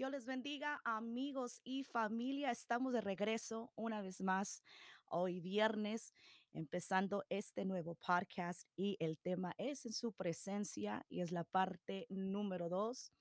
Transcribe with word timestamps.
Dios 0.00 0.12
les 0.12 0.24
bendiga, 0.24 0.80
amigos 0.82 1.60
y 1.62 1.84
familia. 1.84 2.50
Estamos 2.50 2.94
de 2.94 3.02
regreso 3.02 3.70
una 3.76 4.00
vez 4.00 4.22
más 4.22 4.62
hoy 5.04 5.40
viernes, 5.40 6.14
empezando 6.54 7.22
este 7.28 7.66
nuevo 7.66 7.96
podcast 7.96 8.62
y 8.76 8.96
el 8.98 9.18
tema 9.18 9.52
es 9.58 9.84
en 9.84 9.92
su 9.92 10.14
presencia 10.14 11.04
y 11.10 11.20
es 11.20 11.32
la 11.32 11.44
parte 11.44 12.06
número 12.08 12.70
dos. 12.70 13.12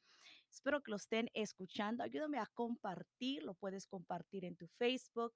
Espero 0.50 0.82
que 0.82 0.92
lo 0.92 0.96
estén 0.96 1.30
escuchando. 1.34 2.02
Ayúdame 2.02 2.40
a 2.40 2.50
compartir. 2.54 3.44
Lo 3.44 3.56
puedes 3.56 3.86
compartir 3.86 4.46
en 4.46 4.56
tu 4.56 4.68
Facebook, 4.78 5.34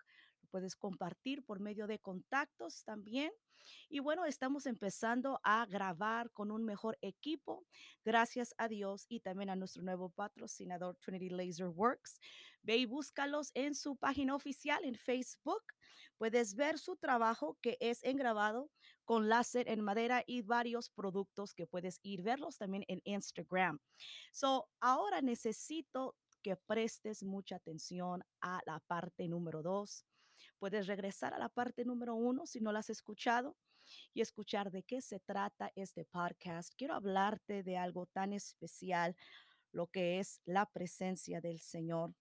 puedes 0.53 0.75
compartir 0.75 1.43
por 1.43 1.59
medio 1.59 1.87
de 1.87 1.97
contactos 1.97 2.83
también. 2.83 3.31
Y 3.89 4.01
bueno, 4.01 4.25
estamos 4.25 4.67
empezando 4.67 5.39
a 5.43 5.65
grabar 5.65 6.29
con 6.29 6.51
un 6.51 6.63
mejor 6.63 6.95
equipo, 7.01 7.65
gracias 8.05 8.53
a 8.59 8.67
Dios 8.67 9.07
y 9.09 9.21
también 9.21 9.49
a 9.49 9.55
nuestro 9.55 9.81
nuevo 9.81 10.09
patrocinador 10.09 10.95
Trinity 10.97 11.29
Laser 11.29 11.69
Works. 11.69 12.19
Ve 12.61 12.77
y 12.77 12.85
búscalos 12.85 13.49
en 13.55 13.73
su 13.73 13.95
página 13.95 14.35
oficial 14.35 14.85
en 14.85 14.93
Facebook. 14.93 15.63
Puedes 16.19 16.53
ver 16.53 16.77
su 16.77 16.97
trabajo 16.97 17.57
que 17.59 17.75
es 17.79 18.03
en 18.03 18.17
grabado 18.17 18.69
con 19.05 19.29
láser 19.29 19.67
en 19.67 19.81
madera 19.81 20.23
y 20.27 20.43
varios 20.43 20.91
productos 20.91 21.55
que 21.55 21.65
puedes 21.65 21.99
ir 22.03 22.21
verlos 22.21 22.57
también 22.57 22.83
en 22.87 23.01
Instagram. 23.05 23.79
So, 24.31 24.69
ahora 24.79 25.21
necesito 25.21 26.15
que 26.43 26.55
prestes 26.57 27.23
mucha 27.23 27.55
atención 27.55 28.23
a 28.41 28.61
la 28.67 28.79
parte 28.81 29.27
número 29.27 29.63
dos. 29.63 30.05
Puedes 30.63 30.87
regresar 30.87 31.33
a 31.33 31.39
la 31.39 31.49
parte 31.49 31.83
número 31.83 32.15
uno 32.15 32.45
si 32.45 32.61
no 32.61 32.71
la 32.71 32.79
has 32.79 32.89
escuchado 32.89 33.57
y 34.13 34.21
escuchar 34.21 34.71
de 34.71 34.81
qué 34.83 35.01
se 35.01 35.19
trata 35.19 35.73
este 35.75 36.05
podcast. 36.05 36.73
Quiero 36.77 36.93
hablarte 36.93 37.63
de 37.63 37.75
algo 37.75 38.05
tan 38.05 38.31
especial, 38.31 39.13
lo 39.73 39.87
que 39.87 40.19
es 40.19 40.39
la 40.45 40.65
presencia 40.65 41.41
del 41.41 41.59
Señor. 41.59 42.15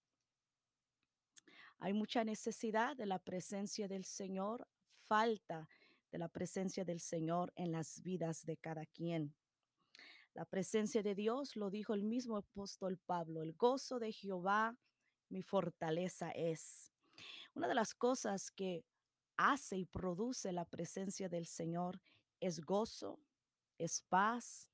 Hay 1.79 1.93
mucha 1.93 2.25
necesidad 2.25 2.97
de 2.97 3.07
la 3.07 3.21
presencia 3.21 3.87
del 3.87 4.05
Señor, 4.05 4.67
falta 5.07 5.69
de 6.11 6.19
la 6.19 6.27
presencia 6.27 6.85
del 6.85 6.99
Señor 6.99 7.53
en 7.55 7.71
las 7.71 8.03
vidas 8.03 8.45
de 8.45 8.57
cada 8.57 8.87
quien. 8.87 9.37
La 10.35 10.47
presencia 10.47 11.05
de 11.05 11.15
Dios, 11.15 11.55
lo 11.55 11.71
dijo 11.71 11.95
el 11.95 12.03
mismo 12.03 12.39
apóstol 12.39 12.99
Pablo, 13.07 13.45
el 13.45 13.53
gozo 13.53 14.01
de 14.01 14.11
Jehová 14.11 14.77
mi 15.29 15.45
fortaleza 15.45 16.33
es. 16.33 16.92
Una 17.55 17.69
de 17.69 17.75
las 17.75 17.95
cosas 17.95 18.51
que 18.51 18.85
hace 19.37 19.77
y 19.77 19.85
produce 19.85 20.53
la 20.53 20.65
presencia 20.65 21.29
del 21.29 21.47
Señor 21.47 22.01
es 22.41 22.61
gozo, 22.61 23.21
es 23.79 24.03
paz 24.09 24.71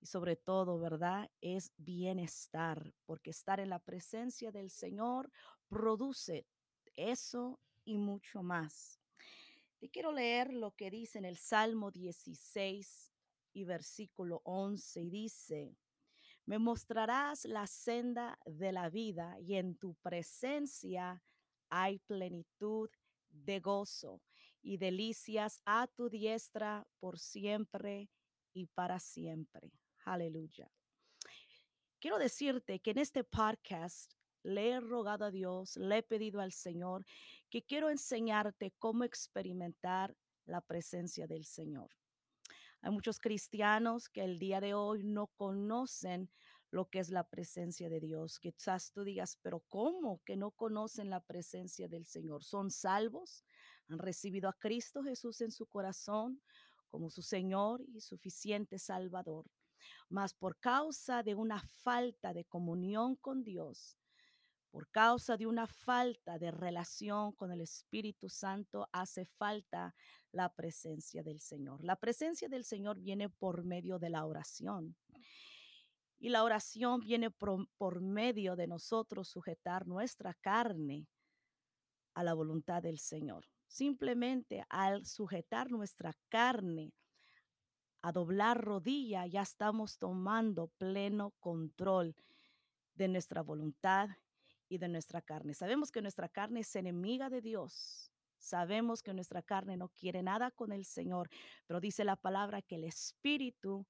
y 0.00 0.06
sobre 0.06 0.36
todo, 0.36 0.78
¿verdad? 0.78 1.30
Es 1.40 1.72
bienestar, 1.76 2.94
porque 3.04 3.30
estar 3.30 3.60
en 3.60 3.70
la 3.70 3.78
presencia 3.78 4.50
del 4.50 4.70
Señor 4.70 5.30
produce 5.68 6.46
eso 6.96 7.60
y 7.84 7.96
mucho 7.96 8.42
más. 8.42 9.00
Te 9.78 9.88
quiero 9.88 10.12
leer 10.12 10.52
lo 10.52 10.72
que 10.72 10.90
dice 10.90 11.18
en 11.18 11.24
el 11.24 11.38
Salmo 11.38 11.90
16 11.90 13.12
y 13.54 13.64
versículo 13.64 14.42
11 14.44 15.00
y 15.00 15.10
dice, 15.10 15.76
me 16.44 16.58
mostrarás 16.58 17.44
la 17.44 17.66
senda 17.66 18.38
de 18.44 18.72
la 18.72 18.90
vida 18.90 19.38
y 19.40 19.54
en 19.54 19.76
tu 19.76 19.94
presencia 19.96 21.22
hay 21.70 21.98
plenitud 22.00 22.90
de 23.30 23.60
gozo 23.60 24.20
y 24.62 24.76
delicias 24.76 25.62
a 25.64 25.86
tu 25.86 26.10
diestra 26.10 26.86
por 26.98 27.18
siempre 27.18 28.10
y 28.52 28.66
para 28.66 28.98
siempre. 28.98 29.72
Aleluya. 30.04 30.70
Quiero 31.98 32.18
decirte 32.18 32.80
que 32.80 32.90
en 32.90 32.98
este 32.98 33.24
podcast 33.24 34.12
le 34.42 34.70
he 34.70 34.80
rogado 34.80 35.24
a 35.24 35.30
Dios, 35.30 35.76
le 35.76 35.98
he 35.98 36.02
pedido 36.02 36.40
al 36.40 36.52
Señor 36.52 37.04
que 37.50 37.62
quiero 37.62 37.90
enseñarte 37.90 38.72
cómo 38.78 39.04
experimentar 39.04 40.16
la 40.46 40.60
presencia 40.60 41.26
del 41.26 41.44
Señor. 41.44 41.90
Hay 42.82 42.90
muchos 42.90 43.18
cristianos 43.18 44.08
que 44.08 44.24
el 44.24 44.38
día 44.38 44.60
de 44.60 44.72
hoy 44.72 45.04
no 45.04 45.26
conocen 45.26 46.30
lo 46.70 46.88
que 46.88 47.00
es 47.00 47.10
la 47.10 47.24
presencia 47.24 47.88
de 47.88 48.00
Dios. 48.00 48.38
Quizás 48.38 48.92
tú 48.92 49.02
digas, 49.02 49.38
pero 49.42 49.60
¿cómo 49.68 50.20
que 50.24 50.36
no 50.36 50.52
conocen 50.52 51.10
la 51.10 51.20
presencia 51.20 51.88
del 51.88 52.06
Señor? 52.06 52.44
¿Son 52.44 52.70
salvos? 52.70 53.44
¿Han 53.88 53.98
recibido 53.98 54.48
a 54.48 54.52
Cristo 54.52 55.02
Jesús 55.02 55.40
en 55.40 55.50
su 55.50 55.66
corazón 55.66 56.40
como 56.88 57.10
su 57.10 57.22
Señor 57.22 57.82
y 57.92 58.00
suficiente 58.00 58.78
Salvador? 58.78 59.46
Mas 60.08 60.34
por 60.34 60.58
causa 60.58 61.22
de 61.22 61.34
una 61.34 61.60
falta 61.60 62.32
de 62.32 62.44
comunión 62.44 63.16
con 63.16 63.42
Dios, 63.42 63.96
por 64.70 64.88
causa 64.90 65.36
de 65.36 65.46
una 65.46 65.66
falta 65.66 66.38
de 66.38 66.52
relación 66.52 67.32
con 67.32 67.50
el 67.50 67.60
Espíritu 67.60 68.28
Santo, 68.28 68.88
hace 68.92 69.24
falta 69.24 69.96
la 70.30 70.52
presencia 70.54 71.24
del 71.24 71.40
Señor. 71.40 71.82
La 71.82 71.96
presencia 71.96 72.48
del 72.48 72.64
Señor 72.64 73.00
viene 73.00 73.28
por 73.28 73.64
medio 73.64 73.98
de 73.98 74.10
la 74.10 74.24
oración. 74.24 74.94
Y 76.22 76.28
la 76.28 76.44
oración 76.44 77.00
viene 77.00 77.30
por, 77.30 78.00
medio 78.02 78.54
de 78.54 78.66
nosotros 78.66 79.26
sujetar 79.26 79.86
nuestra 79.86 80.34
carne 80.34 81.08
a 82.12 82.22
la 82.22 82.34
voluntad 82.34 82.82
del 82.82 82.98
Señor. 82.98 83.46
Simplemente 83.66 84.66
al 84.68 85.06
sujetar 85.06 85.70
nuestra 85.70 86.14
carne 86.28 86.92
a 88.02 88.12
doblar 88.12 88.62
rodilla, 88.62 89.26
ya 89.26 89.40
estamos 89.40 89.96
tomando 89.96 90.68
pleno 90.76 91.32
control 91.40 92.14
de 92.94 93.08
nuestra 93.08 93.40
voluntad 93.40 94.10
y 94.68 94.76
de 94.76 94.88
nuestra 94.88 95.22
carne. 95.22 95.54
Sabemos 95.54 95.90
que 95.90 96.02
nuestra 96.02 96.28
carne 96.28 96.60
es 96.60 96.76
enemiga 96.76 97.30
de 97.30 97.40
Dios. 97.40 98.12
Sabemos 98.36 99.02
que 99.02 99.14
nuestra 99.14 99.42
carne 99.42 99.78
no 99.78 99.88
quiere 99.88 100.22
nada 100.22 100.50
con 100.50 100.70
el 100.72 100.84
Señor, 100.84 101.30
pero 101.66 101.80
dice 101.80 102.04
la 102.04 102.16
palabra 102.16 102.60
que 102.60 102.74
el 102.74 102.84
Espíritu 102.84 103.86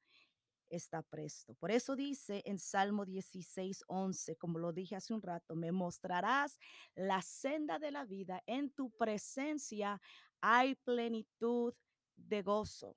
está 0.70 1.02
presto. 1.02 1.54
Por 1.54 1.70
eso 1.70 1.96
dice 1.96 2.42
en 2.46 2.58
Salmo 2.58 3.04
16, 3.04 3.84
11, 3.86 4.36
como 4.36 4.58
lo 4.58 4.72
dije 4.72 4.96
hace 4.96 5.12
un 5.12 5.22
rato, 5.22 5.54
me 5.56 5.72
mostrarás 5.72 6.58
la 6.94 7.20
senda 7.22 7.78
de 7.78 7.90
la 7.90 8.04
vida, 8.04 8.42
en 8.46 8.70
tu 8.70 8.90
presencia 8.90 10.00
hay 10.40 10.74
plenitud 10.76 11.74
de 12.16 12.42
gozo. 12.42 12.96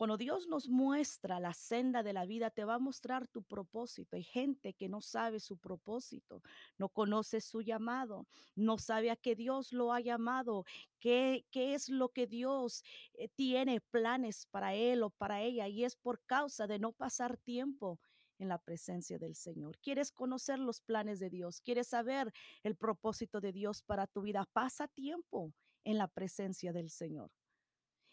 Cuando 0.00 0.16
Dios 0.16 0.48
nos 0.48 0.70
muestra 0.70 1.40
la 1.40 1.52
senda 1.52 2.02
de 2.02 2.14
la 2.14 2.24
vida, 2.24 2.48
te 2.48 2.64
va 2.64 2.76
a 2.76 2.78
mostrar 2.78 3.28
tu 3.28 3.42
propósito. 3.42 4.16
Hay 4.16 4.22
gente 4.22 4.72
que 4.72 4.88
no 4.88 5.02
sabe 5.02 5.40
su 5.40 5.58
propósito, 5.58 6.40
no 6.78 6.88
conoce 6.88 7.42
su 7.42 7.60
llamado, 7.60 8.26
no 8.56 8.78
sabe 8.78 9.10
a 9.10 9.16
qué 9.16 9.36
Dios 9.36 9.74
lo 9.74 9.92
ha 9.92 10.00
llamado, 10.00 10.64
qué, 11.00 11.44
qué 11.50 11.74
es 11.74 11.90
lo 11.90 12.08
que 12.08 12.26
Dios 12.26 12.82
eh, 13.12 13.28
tiene 13.28 13.82
planes 13.82 14.46
para 14.46 14.74
él 14.74 15.02
o 15.02 15.10
para 15.10 15.42
ella. 15.42 15.68
Y 15.68 15.84
es 15.84 15.96
por 15.96 16.24
causa 16.24 16.66
de 16.66 16.78
no 16.78 16.92
pasar 16.92 17.36
tiempo 17.36 18.00
en 18.38 18.48
la 18.48 18.56
presencia 18.56 19.18
del 19.18 19.34
Señor. 19.34 19.76
¿Quieres 19.82 20.12
conocer 20.12 20.60
los 20.60 20.80
planes 20.80 21.20
de 21.20 21.28
Dios? 21.28 21.60
¿Quieres 21.60 21.88
saber 21.88 22.32
el 22.62 22.74
propósito 22.74 23.42
de 23.42 23.52
Dios 23.52 23.82
para 23.82 24.06
tu 24.06 24.22
vida? 24.22 24.48
Pasa 24.54 24.88
tiempo 24.88 25.52
en 25.84 25.98
la 25.98 26.08
presencia 26.08 26.72
del 26.72 26.88
Señor. 26.88 27.30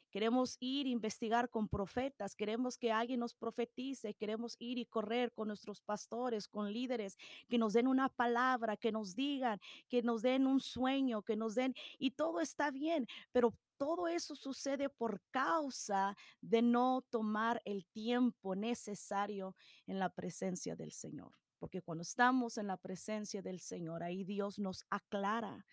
Queremos 0.09 0.57
ir 0.59 0.88
a 0.88 0.90
investigar 0.90 1.50
con 1.50 1.68
profetas, 1.68 2.35
queremos 2.35 2.78
que 2.78 2.91
alguien 2.91 3.19
nos 3.19 3.34
profetice, 3.34 4.13
queremos 4.13 4.56
ir 4.59 4.78
y 4.78 4.85
correr 4.85 5.31
con 5.34 5.47
nuestros 5.47 5.81
pastores, 5.81 6.47
con 6.47 6.72
líderes, 6.72 7.18
que 7.50 7.57
nos 7.57 7.73
den 7.73 7.88
una 7.88 8.09
palabra, 8.09 8.78
que 8.78 8.91
nos 8.91 9.16
digan, 9.16 9.59
que 9.90 10.01
nos 10.01 10.22
den 10.22 10.47
un 10.47 10.59
sueño, 10.59 11.22
que 11.23 11.35
nos 11.35 11.56
den, 11.56 11.73
y 12.00 12.12
todo 12.12 12.41
está 12.41 12.72
bien, 12.72 13.07
pero 13.31 13.53
todo 13.78 14.07
eso 14.07 14.35
sucede 14.35 14.90
por 14.90 15.22
causa 15.29 16.16
de 16.41 16.62
no 16.62 17.03
tomar 17.09 17.62
el 17.66 17.85
tiempo 17.85 18.56
necesario 18.56 19.56
en 19.85 20.00
la 20.00 20.09
presencia 20.09 20.75
del 20.75 20.91
Señor. 20.91 21.31
Porque 21.60 21.81
cuando 21.81 22.03
estamos 22.03 22.57
en 22.57 22.68
la 22.68 22.77
presencia 22.77 23.42
del 23.42 23.60
Señor, 23.60 24.03
ahí 24.03 24.24
Dios 24.24 24.60
nos 24.60 24.83
aclara 24.89 25.65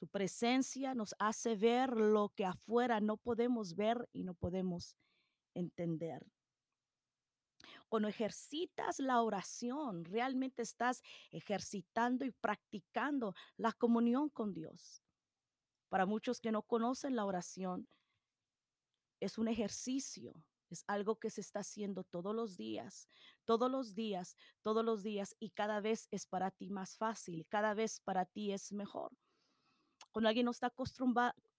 su 0.00 0.08
presencia 0.08 0.94
nos 0.94 1.14
hace 1.18 1.56
ver 1.56 1.94
lo 1.94 2.30
que 2.30 2.46
afuera 2.46 3.00
no 3.00 3.18
podemos 3.18 3.74
ver 3.74 4.08
y 4.14 4.22
no 4.22 4.32
podemos 4.32 4.96
entender. 5.52 6.26
Cuando 7.90 8.08
ejercitas 8.08 8.98
la 8.98 9.20
oración, 9.20 10.06
realmente 10.06 10.62
estás 10.62 11.02
ejercitando 11.30 12.24
y 12.24 12.30
practicando 12.30 13.34
la 13.58 13.74
comunión 13.74 14.30
con 14.30 14.54
Dios. 14.54 15.02
Para 15.90 16.06
muchos 16.06 16.40
que 16.40 16.50
no 16.50 16.62
conocen 16.62 17.14
la 17.14 17.26
oración, 17.26 17.86
es 19.20 19.36
un 19.36 19.48
ejercicio, 19.48 20.32
es 20.70 20.82
algo 20.86 21.16
que 21.16 21.28
se 21.28 21.42
está 21.42 21.58
haciendo 21.58 22.04
todos 22.04 22.34
los 22.34 22.56
días, 22.56 23.06
todos 23.44 23.70
los 23.70 23.94
días, 23.94 24.34
todos 24.62 24.82
los 24.82 25.02
días 25.02 25.36
y 25.38 25.50
cada 25.50 25.82
vez 25.82 26.08
es 26.10 26.26
para 26.26 26.50
ti 26.50 26.70
más 26.70 26.96
fácil, 26.96 27.44
cada 27.50 27.74
vez 27.74 28.00
para 28.00 28.24
ti 28.24 28.52
es 28.52 28.72
mejor 28.72 29.12
cuando 30.10 30.28
alguien 30.28 30.44
no 30.44 30.50
está 30.50 30.72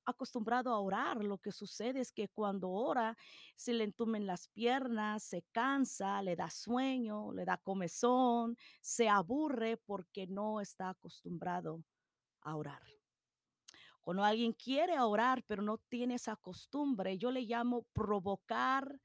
acostumbrado 0.06 0.74
a 0.74 0.80
orar, 0.80 1.24
lo 1.24 1.38
que 1.38 1.52
sucede 1.52 2.00
es 2.00 2.12
que 2.12 2.28
cuando 2.28 2.70
ora 2.70 3.18
se 3.56 3.74
le 3.74 3.84
entumen 3.84 4.28
las 4.28 4.48
piernas, 4.50 5.24
se 5.24 5.44
cansa, 5.52 6.22
le 6.22 6.36
da 6.36 6.50
sueño, 6.50 7.32
le 7.34 7.46
da 7.46 7.58
comezón, 7.58 8.58
se 8.82 9.10
aburre 9.10 9.78
porque 9.78 10.28
no 10.28 10.62
está 10.62 10.90
acostumbrado 10.90 11.84
a 12.42 12.56
orar. 12.56 12.82
Cuando 14.02 14.24
alguien 14.24 14.54
quiere 14.54 15.00
orar 15.00 15.44
pero 15.44 15.62
no 15.62 15.78
tiene 15.78 16.16
esa 16.16 16.36
costumbre, 16.36 17.18
yo 17.18 17.32
le 17.32 17.42
llamo 17.42 17.84
provocar 17.94 19.00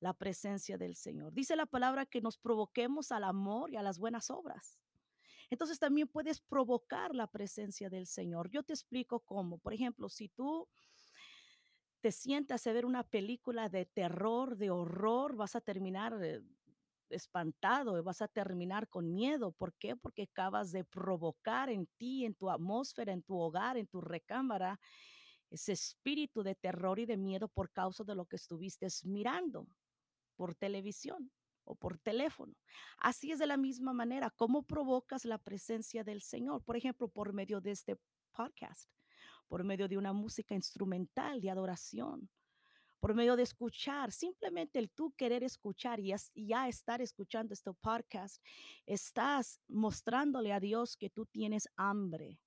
la 0.00 0.14
presencia 0.14 0.78
del 0.78 0.96
Señor. 0.96 1.32
Dice 1.32 1.56
la 1.56 1.66
palabra 1.66 2.06
que 2.06 2.20
nos 2.20 2.38
provoquemos 2.38 3.12
al 3.12 3.24
amor 3.24 3.70
y 3.70 3.76
a 3.76 3.82
las 3.82 3.98
buenas 3.98 4.30
obras. 4.30 4.79
Entonces 5.50 5.80
también 5.80 6.06
puedes 6.06 6.40
provocar 6.40 7.14
la 7.14 7.26
presencia 7.26 7.90
del 7.90 8.06
Señor. 8.06 8.48
Yo 8.50 8.62
te 8.62 8.72
explico 8.72 9.20
cómo. 9.20 9.58
Por 9.58 9.74
ejemplo, 9.74 10.08
si 10.08 10.28
tú 10.28 10.68
te 12.00 12.12
sientas 12.12 12.66
a 12.66 12.72
ver 12.72 12.86
una 12.86 13.02
película 13.02 13.68
de 13.68 13.84
terror, 13.84 14.56
de 14.56 14.70
horror, 14.70 15.34
vas 15.36 15.56
a 15.56 15.60
terminar 15.60 16.16
eh, 16.22 16.40
espantado 17.10 17.98
y 17.98 18.02
vas 18.02 18.22
a 18.22 18.28
terminar 18.28 18.88
con 18.88 19.12
miedo. 19.12 19.50
¿Por 19.50 19.74
qué? 19.74 19.96
Porque 19.96 20.22
acabas 20.22 20.70
de 20.70 20.84
provocar 20.84 21.68
en 21.68 21.86
ti, 21.98 22.24
en 22.24 22.34
tu 22.34 22.48
atmósfera, 22.48 23.12
en 23.12 23.22
tu 23.22 23.36
hogar, 23.38 23.76
en 23.76 23.88
tu 23.88 24.00
recámara, 24.00 24.78
ese 25.50 25.72
espíritu 25.72 26.44
de 26.44 26.54
terror 26.54 27.00
y 27.00 27.06
de 27.06 27.16
miedo 27.16 27.48
por 27.48 27.72
causa 27.72 28.04
de 28.04 28.14
lo 28.14 28.24
que 28.26 28.36
estuviste 28.36 28.86
mirando 29.04 29.66
por 30.36 30.54
televisión 30.54 31.32
o 31.70 31.74
por 31.74 31.98
teléfono. 31.98 32.54
Así 32.98 33.30
es 33.30 33.38
de 33.38 33.46
la 33.46 33.56
misma 33.56 33.92
manera, 33.92 34.30
¿cómo 34.30 34.62
provocas 34.62 35.24
la 35.24 35.38
presencia 35.38 36.04
del 36.04 36.20
Señor? 36.20 36.62
Por 36.62 36.76
ejemplo, 36.76 37.08
por 37.08 37.32
medio 37.32 37.60
de 37.60 37.70
este 37.70 37.96
podcast, 38.32 38.90
por 39.48 39.64
medio 39.64 39.88
de 39.88 39.96
una 39.96 40.12
música 40.12 40.54
instrumental 40.54 41.40
de 41.40 41.50
adoración, 41.50 42.28
por 42.98 43.14
medio 43.14 43.34
de 43.34 43.44
escuchar, 43.44 44.12
simplemente 44.12 44.78
el 44.78 44.90
tú 44.90 45.12
querer 45.16 45.42
escuchar 45.42 46.00
y 46.00 46.12
ya 46.34 46.68
estar 46.68 47.00
escuchando 47.00 47.54
este 47.54 47.72
podcast, 47.72 48.42
estás 48.84 49.58
mostrándole 49.68 50.52
a 50.52 50.60
Dios 50.60 50.96
que 50.96 51.08
tú 51.08 51.24
tienes 51.24 51.68
hambre, 51.76 52.38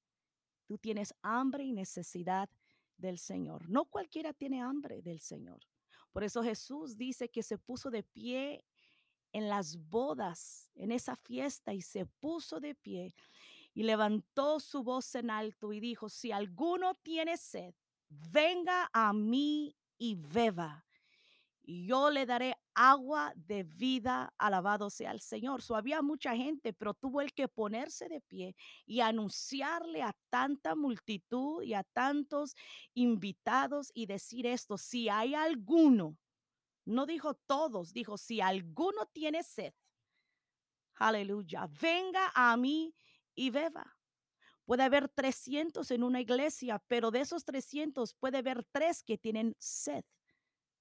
tú 0.67 0.77
tienes 0.77 1.13
hambre 1.23 1.63
y 1.63 1.73
necesidad 1.73 2.49
del 2.97 3.17
Señor. 3.17 3.67
No 3.69 3.85
cualquiera 3.85 4.31
tiene 4.33 4.61
hambre 4.61 5.01
del 5.01 5.19
Señor. 5.19 5.61
Por 6.11 6.23
eso 6.23 6.43
Jesús 6.43 6.95
dice 6.95 7.29
que 7.29 7.41
se 7.41 7.57
puso 7.57 7.89
de 7.89 8.03
pie 8.03 8.63
en 9.33 9.50
las 9.50 9.77
bodas, 9.89 10.69
en 10.75 10.91
esa 10.91 11.15
fiesta, 11.15 11.74
y 11.74 11.81
se 11.81 12.06
puso 12.06 12.59
de 12.59 12.75
pie 12.75 13.13
y 13.74 13.83
levantó 13.83 14.59
su 14.59 14.83
voz 14.83 15.13
en 15.15 15.30
alto 15.30 15.74
y 15.74 15.80
dijo, 15.80 16.07
si 16.07 16.31
alguno 16.31 16.95
tiene 16.95 17.38
sed, 17.38 17.74
venga 18.09 18.89
a 18.94 19.12
mí 19.12 19.75
y 19.97 20.15
beba 20.15 20.85
y 21.65 21.85
yo 21.88 22.09
le 22.09 22.25
daré 22.25 22.56
agua 22.75 23.31
de 23.35 23.63
vida, 23.63 24.33
alabado 24.38 24.89
sea 24.89 25.12
el 25.12 25.21
Señor. 25.21 25.62
So, 25.62 25.75
había 25.75 26.01
mucha 26.01 26.35
gente, 26.35 26.74
pero 26.74 26.94
tuvo 26.94 27.21
el 27.21 27.33
que 27.33 27.47
ponerse 27.47 28.09
de 28.09 28.19
pie 28.19 28.56
y 28.85 29.00
anunciarle 29.00 30.01
a 30.01 30.13
tanta 30.30 30.75
multitud 30.75 31.63
y 31.63 31.74
a 31.74 31.83
tantos 31.83 32.56
invitados 32.94 33.91
y 33.94 34.07
decir 34.07 34.45
esto, 34.45 34.77
si 34.77 35.07
hay 35.07 35.35
alguno, 35.35 36.18
no 36.85 37.06
dijo 37.06 37.33
todos, 37.33 37.94
dijo, 37.94 38.18
si 38.18 38.41
alguno 38.41 39.06
tiene 39.07 39.44
sed, 39.44 39.74
aleluya, 40.95 41.69
venga 41.81 42.31
a 42.35 42.56
mí 42.57 42.95
y 43.35 43.50
beba. 43.50 43.97
Puede 44.65 44.83
haber 44.83 45.09
300 45.09 45.91
en 45.91 46.03
una 46.03 46.21
iglesia, 46.21 46.81
pero 46.88 47.12
de 47.12 47.21
esos 47.21 47.44
300 47.44 48.13
puede 48.13 48.38
haber 48.38 48.63
tres 48.71 49.03
que 49.03 49.18
tienen 49.18 49.56
sed 49.59 50.06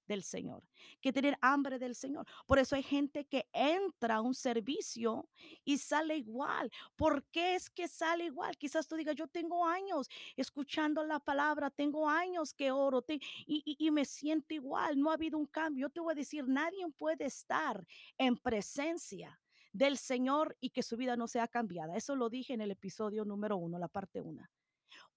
del 0.07 0.23
Señor, 0.23 0.63
que 1.01 1.13
tener 1.13 1.37
hambre 1.41 1.79
del 1.79 1.95
Señor. 1.95 2.25
Por 2.45 2.59
eso 2.59 2.75
hay 2.75 2.83
gente 2.83 3.25
que 3.25 3.47
entra 3.53 4.15
a 4.15 4.21
un 4.21 4.33
servicio 4.33 5.29
y 5.63 5.77
sale 5.77 6.17
igual. 6.17 6.71
¿Por 6.95 7.23
qué 7.25 7.55
es 7.55 7.69
que 7.69 7.87
sale 7.87 8.25
igual? 8.25 8.57
Quizás 8.57 8.87
tú 8.87 8.95
digas, 8.95 9.15
yo 9.15 9.27
tengo 9.27 9.65
años 9.65 10.07
escuchando 10.35 11.03
la 11.03 11.19
palabra, 11.19 11.69
tengo 11.69 12.09
años 12.09 12.53
que 12.53 12.71
oro 12.71 13.03
y, 13.07 13.21
y, 13.45 13.75
y 13.77 13.91
me 13.91 14.05
siento 14.05 14.53
igual, 14.53 14.99
no 14.99 15.09
ha 15.11 15.15
habido 15.15 15.37
un 15.37 15.47
cambio. 15.47 15.87
Yo 15.87 15.89
te 15.89 15.99
voy 15.99 16.13
a 16.13 16.15
decir, 16.15 16.45
nadie 16.47 16.85
puede 16.97 17.25
estar 17.25 17.85
en 18.17 18.37
presencia 18.37 19.39
del 19.71 19.97
Señor 19.97 20.55
y 20.59 20.69
que 20.69 20.83
su 20.83 20.95
vida 20.97 21.17
no 21.17 21.27
sea 21.27 21.47
cambiada. 21.47 21.97
Eso 21.97 22.15
lo 22.15 22.29
dije 22.29 22.53
en 22.53 22.61
el 22.61 22.71
episodio 22.71 23.25
número 23.25 23.57
uno, 23.57 23.79
la 23.79 23.87
parte 23.87 24.21
una. 24.21 24.49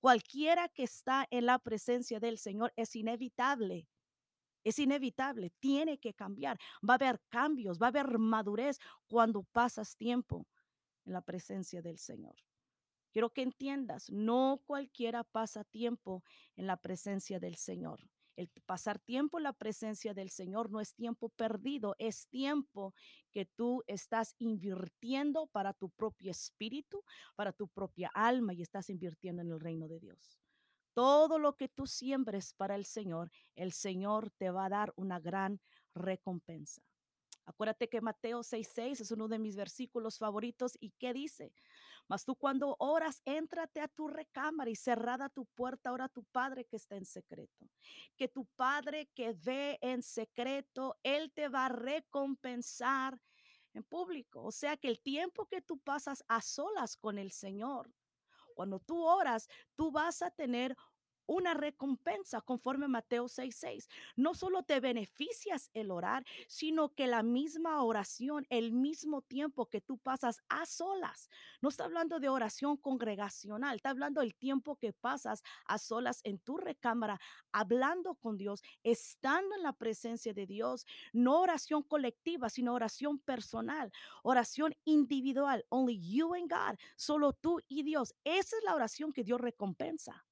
Cualquiera 0.01 0.69
que 0.69 0.83
está 0.83 1.27
en 1.31 1.47
la 1.47 1.59
presencia 1.59 2.21
del 2.21 2.39
Señor 2.39 2.73
es 2.77 2.97
inevitable 2.97 3.89
es 4.67 4.81
inevitable, 4.81 5.51
tiene 5.61 5.99
que 5.99 6.13
cambiar. 6.13 6.59
Va 6.79 6.95
a 6.95 6.97
haber 6.97 7.21
cambios, 7.29 7.79
va 7.81 7.87
a 7.87 7.89
haber 7.91 8.19
madurez 8.19 8.79
cuando 9.07 9.45
pasas 9.45 9.97
tiempo 9.97 10.49
en 11.05 11.13
la 11.13 11.21
presencia 11.21 11.83
del 11.83 11.99
Señor. 11.99 12.35
Quiero 13.13 13.31
que 13.31 13.43
entiendas, 13.43 14.11
no 14.11 14.61
cualquiera 14.67 15.23
pasa 15.23 15.63
tiempo 15.63 16.25
en 16.57 16.67
la 16.67 16.77
presencia 16.77 17.39
del 17.39 17.55
Señor. 17.55 18.11
El 18.35 18.51
pasar 18.67 18.99
tiempo 18.99 19.39
en 19.39 19.45
la 19.45 19.53
presencia 19.53 20.13
del 20.15 20.31
Señor 20.31 20.69
no 20.71 20.81
es 20.81 20.95
tiempo 20.95 21.29
perdido, 21.29 21.95
es 21.99 22.27
tiempo 22.27 22.93
que 23.31 23.47
tú 23.47 23.85
estás 23.87 24.35
invirtiendo 24.39 25.47
para 25.47 25.75
tu 25.75 25.91
propio 25.91 26.33
espíritu, 26.33 27.05
para 27.37 27.53
tu 27.53 27.69
propia 27.69 28.11
alma 28.13 28.53
y 28.53 28.63
estás 28.63 28.91
invirtiendo 28.91 29.43
en 29.43 29.53
el 29.53 29.61
reino 29.61 29.87
de 29.87 30.01
Dios. 30.01 30.41
Todo 30.97 31.39
lo 31.39 31.59
que 31.59 31.69
tú 31.69 31.87
siembres 31.87 32.55
para 32.55 32.75
el 32.75 32.87
Señor, 32.87 33.31
el 33.55 33.73
Señor 33.73 34.31
te 34.31 34.49
va 34.51 34.65
a 34.65 34.71
dar 34.71 34.95
una 34.97 35.21
gran 35.21 35.61
recompensa. 35.95 36.81
Acuérdate 37.45 37.91
que 37.91 38.01
Mateo 38.01 38.43
6:6 38.43 39.03
es 39.03 39.11
uno 39.11 39.29
de 39.29 39.39
mis 39.39 39.57
versículos 39.57 40.17
favoritos 40.17 40.73
y 40.81 40.93
qué 40.93 41.13
dice, 41.13 41.53
mas 42.09 42.25
tú 42.25 42.35
cuando 42.35 42.77
oras, 42.79 43.21
éntrate 43.27 43.83
a 43.83 43.89
tu 43.89 44.09
recámara 44.09 44.71
y 44.71 44.75
cerrada 44.75 45.29
tu 45.29 45.45
puerta, 45.45 45.93
ora 45.93 46.07
a 46.07 46.09
tu 46.09 46.25
Padre 46.25 46.65
que 46.65 46.77
está 46.77 46.97
en 46.97 47.05
secreto. 47.05 47.69
Que 48.17 48.29
tu 48.29 48.47
Padre 48.57 49.11
que 49.15 49.35
ve 49.35 49.79
en 49.83 50.03
secreto, 50.03 50.97
Él 51.03 51.31
te 51.31 51.49
va 51.49 51.67
a 51.67 51.69
recompensar 51.69 53.21
en 53.75 53.85
público. 53.85 54.43
O 54.43 54.51
sea 54.51 54.79
que 54.79 54.89
el 54.89 55.03
tiempo 55.03 55.45
que 55.45 55.61
tú 55.61 55.79
pasas 55.79 56.25
a 56.27 56.41
solas 56.41 56.97
con 56.97 57.19
el 57.19 57.33
Señor, 57.33 57.93
cuando 58.57 58.81
tú 58.81 59.05
oras, 59.05 59.49
tú 59.77 59.93
vas 59.93 60.23
a 60.23 60.31
tener 60.33 60.75
una 61.27 61.55
recompensa 61.55 62.41
conforme 62.41 62.89
Mateo 62.89 63.29
6:6. 63.29 63.89
No 64.17 64.35
solo 64.35 64.63
te 64.63 64.81
beneficias 64.81 65.71
el 65.75 65.91
orar, 65.91 66.25
sino 66.49 66.95
que 66.95 67.07
la 67.07 67.23
misma 67.23 67.83
oración, 67.83 68.47
el 68.51 68.73
mismo 68.73 69.23
tiempo 69.23 69.67
que 69.67 69.81
tú 69.81 69.99
pasas 69.99 70.41
a 70.49 70.67
solas. 70.67 71.29
No 71.61 71.69
está 71.69 71.85
hablando 71.85 72.21
de 72.21 72.29
oración 72.29 72.77
congregacional, 72.77 73.77
está 73.77 73.91
hablando 73.91 74.21
del 74.21 74.35
tiempo 74.35 74.77
que 74.77 74.93
pasas 74.93 75.43
a 75.67 75.79
solas 75.79 76.21
en 76.25 76.39
tu 76.39 76.57
recámara, 76.57 77.21
hablando 77.53 78.15
con 78.15 78.37
Dios, 78.37 78.63
estando 78.83 79.55
en 79.55 79.63
la 79.63 79.73
presencia 79.73 80.33
de 80.33 80.47
Dios. 80.47 80.87
No 81.13 81.41
oración 81.41 81.83
colectiva, 81.83 82.49
sino 82.49 82.75
oración 82.75 83.19
personal, 83.19 83.93
oración 84.23 84.75
individual. 84.85 85.65
Only 85.69 86.01
you 86.01 86.35
and 86.35 86.51
God, 86.51 86.79
solo 86.97 87.33
tú 87.33 87.61
y 87.69 87.83
Dios. 87.83 88.15
Esa 88.25 88.57
es 88.57 88.65
la 88.65 88.75
oración 88.75 89.13
que 89.13 89.25
Dios 89.25 89.41
recompensa. 89.41 90.25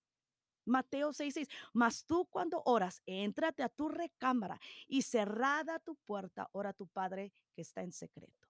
Mateo 0.65 1.13
6:6. 1.13 1.49
Mas 1.73 2.05
tú 2.05 2.27
cuando 2.27 2.63
oras, 2.65 3.03
éntrate 3.07 3.63
a 3.63 3.69
tu 3.69 3.89
recámara 3.89 4.61
y 4.87 5.03
cerrada 5.03 5.79
tu 5.79 5.97
puerta, 5.97 6.49
ora 6.53 6.71
a 6.71 6.75
tu 6.75 6.87
Padre 6.87 7.33
que 7.55 7.63
está 7.63 7.83
en 7.83 7.93
secreto. 7.93 8.49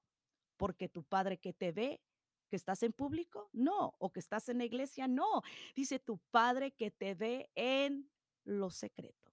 Porque 0.56 0.88
tu 0.88 1.02
Padre 1.02 1.38
que 1.38 1.52
te 1.52 1.72
ve, 1.72 2.00
que 2.48 2.56
estás 2.56 2.82
en 2.82 2.92
público, 2.92 3.50
no, 3.52 3.94
o 3.98 4.12
que 4.12 4.20
estás 4.20 4.48
en 4.48 4.58
la 4.58 4.64
iglesia, 4.64 5.08
no. 5.08 5.42
Dice 5.74 5.98
tu 5.98 6.18
Padre 6.30 6.72
que 6.72 6.90
te 6.90 7.14
ve 7.14 7.50
en 7.54 8.10
lo 8.44 8.70
secreto. 8.70 9.32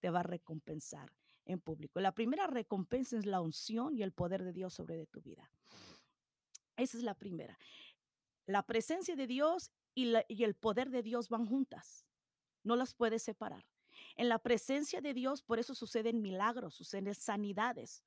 Te 0.00 0.10
va 0.10 0.20
a 0.20 0.24
recompensar 0.24 1.12
en 1.44 1.60
público. 1.60 2.00
La 2.00 2.12
primera 2.12 2.46
recompensa 2.46 3.16
es 3.16 3.26
la 3.26 3.40
unción 3.40 3.96
y 3.96 4.02
el 4.02 4.12
poder 4.12 4.44
de 4.44 4.52
Dios 4.52 4.74
sobre 4.74 4.96
de 4.96 5.06
tu 5.06 5.20
vida. 5.20 5.50
Esa 6.76 6.96
es 6.96 7.02
la 7.02 7.14
primera. 7.14 7.58
La 8.46 8.62
presencia 8.64 9.16
de 9.16 9.26
Dios 9.26 9.72
y 9.94 10.44
el 10.44 10.54
poder 10.54 10.90
de 10.90 11.02
Dios 11.02 11.28
van 11.28 11.46
juntas 11.46 12.06
no 12.64 12.76
las 12.76 12.94
puedes 12.94 13.22
separar. 13.22 13.64
En 14.16 14.28
la 14.28 14.38
presencia 14.38 15.00
de 15.00 15.14
Dios, 15.14 15.42
por 15.42 15.58
eso 15.58 15.74
suceden 15.74 16.22
milagros, 16.22 16.74
suceden 16.74 17.14
sanidades. 17.14 18.02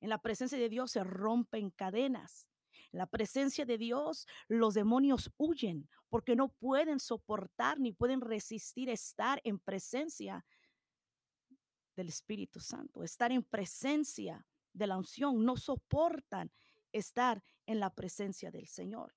En 0.00 0.10
la 0.10 0.18
presencia 0.18 0.58
de 0.58 0.68
Dios 0.68 0.92
se 0.92 1.04
rompen 1.04 1.70
cadenas. 1.70 2.48
En 2.92 2.98
la 2.98 3.06
presencia 3.06 3.64
de 3.64 3.78
Dios, 3.78 4.26
los 4.48 4.74
demonios 4.74 5.32
huyen 5.36 5.88
porque 6.08 6.36
no 6.36 6.48
pueden 6.48 7.00
soportar 7.00 7.80
ni 7.80 7.92
pueden 7.92 8.20
resistir 8.20 8.88
estar 8.88 9.40
en 9.44 9.58
presencia 9.58 10.44
del 11.96 12.08
Espíritu 12.08 12.60
Santo, 12.60 13.02
estar 13.02 13.32
en 13.32 13.42
presencia 13.42 14.46
de 14.72 14.86
la 14.86 14.96
unción. 14.96 15.44
No 15.44 15.56
soportan 15.56 16.52
estar 16.92 17.42
en 17.66 17.80
la 17.80 17.90
presencia 17.90 18.50
del 18.50 18.66
Señor. 18.68 19.14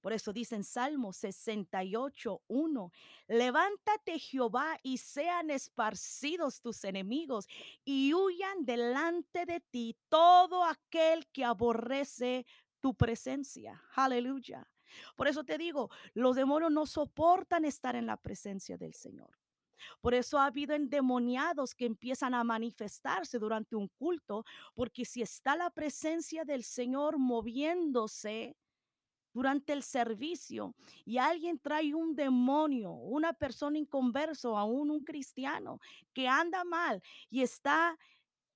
Por 0.00 0.12
eso 0.12 0.32
dice 0.32 0.56
en 0.56 0.64
Salmo 0.64 1.12
68, 1.12 2.42
1, 2.46 2.92
levántate 3.28 4.18
Jehová 4.18 4.78
y 4.82 4.98
sean 4.98 5.50
esparcidos 5.50 6.60
tus 6.60 6.84
enemigos 6.84 7.46
y 7.84 8.14
huyan 8.14 8.64
delante 8.64 9.44
de 9.44 9.60
ti 9.60 9.96
todo 10.08 10.64
aquel 10.64 11.26
que 11.28 11.44
aborrece 11.44 12.46
tu 12.80 12.94
presencia. 12.94 13.82
Aleluya. 13.94 14.66
Por 15.16 15.28
eso 15.28 15.44
te 15.44 15.58
digo, 15.58 15.90
los 16.14 16.34
demonios 16.34 16.72
no 16.72 16.86
soportan 16.86 17.64
estar 17.64 17.94
en 17.94 18.06
la 18.06 18.16
presencia 18.16 18.76
del 18.76 18.94
Señor. 18.94 19.30
Por 20.00 20.14
eso 20.14 20.38
ha 20.38 20.46
habido 20.46 20.74
endemoniados 20.74 21.74
que 21.74 21.86
empiezan 21.86 22.34
a 22.34 22.44
manifestarse 22.44 23.38
durante 23.38 23.76
un 23.76 23.88
culto, 23.88 24.44
porque 24.74 25.04
si 25.04 25.22
está 25.22 25.56
la 25.56 25.70
presencia 25.70 26.44
del 26.44 26.64
Señor 26.64 27.18
moviéndose, 27.18 28.56
durante 29.32 29.72
el 29.72 29.82
servicio 29.82 30.74
y 31.04 31.18
alguien 31.18 31.58
trae 31.58 31.94
un 31.94 32.14
demonio, 32.14 32.92
una 32.92 33.32
persona 33.32 33.78
inconverso, 33.78 34.56
aún 34.56 34.90
un 34.90 35.04
cristiano 35.04 35.80
que 36.12 36.28
anda 36.28 36.64
mal 36.64 37.02
y 37.30 37.42
está 37.42 37.96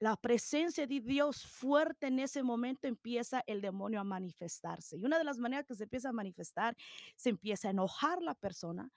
la 0.01 0.17
presencia 0.17 0.87
de 0.87 1.01
Dios 1.01 1.47
fuerte 1.47 2.09
en 2.09 2.19
ese 2.19 2.43
momento 2.43 2.89
empieza 2.89 3.43
el 3.47 3.61
demonio 3.61 4.01
a 4.01 4.05
manifestarse. 4.05 4.99
Y 4.99 5.05
una 5.05 5.19
de 5.19 5.25
las 5.25 5.39
maneras 5.39 5.67
que 5.67 5.75
se 5.75 5.85
empieza 5.85 6.11
a 6.11 6.13
manifestar, 6.13 6.77
se 7.17 7.31
empieza 7.31 7.69
a 7.69 7.71
enojar 7.71 8.21
la 8.21 8.35
persona, 8.35 8.91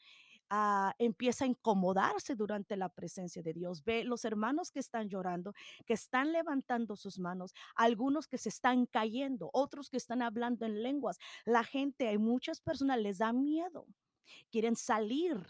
ah, 0.49 0.93
empieza 0.99 1.45
a 1.45 1.47
incomodarse 1.47 2.35
durante 2.35 2.75
la 2.77 2.89
presencia 2.89 3.41
de 3.41 3.53
Dios. 3.53 3.83
Ve 3.83 4.03
los 4.03 4.25
hermanos 4.25 4.71
que 4.71 4.79
están 4.79 5.09
llorando, 5.09 5.53
que 5.85 5.93
están 5.93 6.31
levantando 6.31 6.95
sus 6.95 7.19
manos, 7.19 7.53
algunos 7.75 8.27
que 8.27 8.37
se 8.37 8.49
están 8.49 8.85
cayendo, 8.85 9.49
otros 9.53 9.89
que 9.89 9.97
están 9.97 10.21
hablando 10.21 10.65
en 10.65 10.81
lenguas. 10.83 11.17
La 11.45 11.63
gente, 11.63 12.07
hay 12.07 12.17
muchas 12.17 12.61
personas 12.61 12.99
les 12.99 13.19
da 13.19 13.33
miedo, 13.33 13.87
quieren 14.51 14.75
salir, 14.75 15.45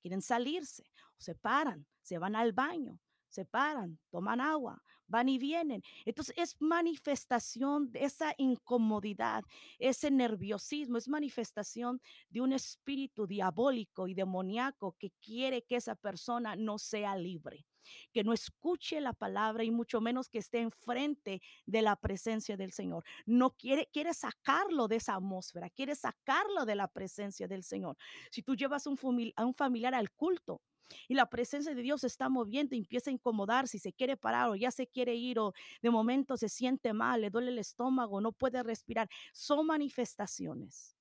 quieren 0.00 0.22
salirse, 0.22 0.84
se 1.16 1.34
paran, 1.34 1.86
se 2.02 2.18
van 2.18 2.36
al 2.36 2.52
baño, 2.52 2.98
se 3.28 3.44
paran, 3.44 3.98
toman 4.10 4.40
agua, 4.40 4.82
van 5.06 5.28
y 5.28 5.38
vienen. 5.38 5.82
Entonces 6.04 6.34
es 6.38 6.56
manifestación 6.60 7.90
de 7.90 8.04
esa 8.04 8.34
incomodidad, 8.38 9.44
ese 9.78 10.10
nerviosismo, 10.10 10.98
es 10.98 11.08
manifestación 11.08 12.00
de 12.30 12.40
un 12.40 12.52
espíritu 12.52 13.26
diabólico 13.26 14.08
y 14.08 14.14
demoníaco 14.14 14.96
que 14.98 15.10
quiere 15.20 15.62
que 15.62 15.76
esa 15.76 15.94
persona 15.94 16.56
no 16.56 16.78
sea 16.78 17.16
libre, 17.16 17.66
que 18.12 18.24
no 18.24 18.32
escuche 18.32 19.00
la 19.00 19.12
palabra 19.12 19.64
y 19.64 19.70
mucho 19.70 20.00
menos 20.00 20.28
que 20.28 20.38
esté 20.38 20.60
enfrente 20.60 21.40
de 21.66 21.82
la 21.82 21.96
presencia 21.96 22.56
del 22.56 22.72
Señor. 22.72 23.04
No 23.26 23.50
quiere, 23.50 23.88
quiere 23.92 24.14
sacarlo 24.14 24.88
de 24.88 24.96
esa 24.96 25.14
atmósfera, 25.14 25.70
quiere 25.70 25.94
sacarlo 25.94 26.64
de 26.64 26.74
la 26.74 26.88
presencia 26.88 27.46
del 27.48 27.62
Señor. 27.62 27.96
Si 28.30 28.42
tú 28.42 28.54
llevas 28.54 28.86
a 28.86 28.90
un 28.90 29.54
familiar 29.54 29.94
al 29.94 30.10
culto, 30.10 30.62
y 31.08 31.14
la 31.14 31.28
presencia 31.28 31.74
de 31.74 31.82
Dios 31.82 32.02
se 32.02 32.06
está 32.06 32.28
moviendo, 32.28 32.74
empieza 32.76 33.10
a 33.10 33.12
incomodar 33.12 33.68
si 33.68 33.78
se 33.78 33.92
quiere 33.92 34.16
parar 34.16 34.50
o 34.50 34.56
ya 34.56 34.70
se 34.70 34.86
quiere 34.86 35.14
ir 35.14 35.38
o 35.38 35.52
de 35.82 35.90
momento 35.90 36.36
se 36.36 36.48
siente 36.48 36.92
mal, 36.92 37.20
le 37.20 37.30
duele 37.30 37.50
el 37.50 37.58
estómago, 37.58 38.20
no 38.20 38.32
puede 38.32 38.62
respirar. 38.62 39.08
Son 39.32 39.66
manifestaciones 39.66 40.96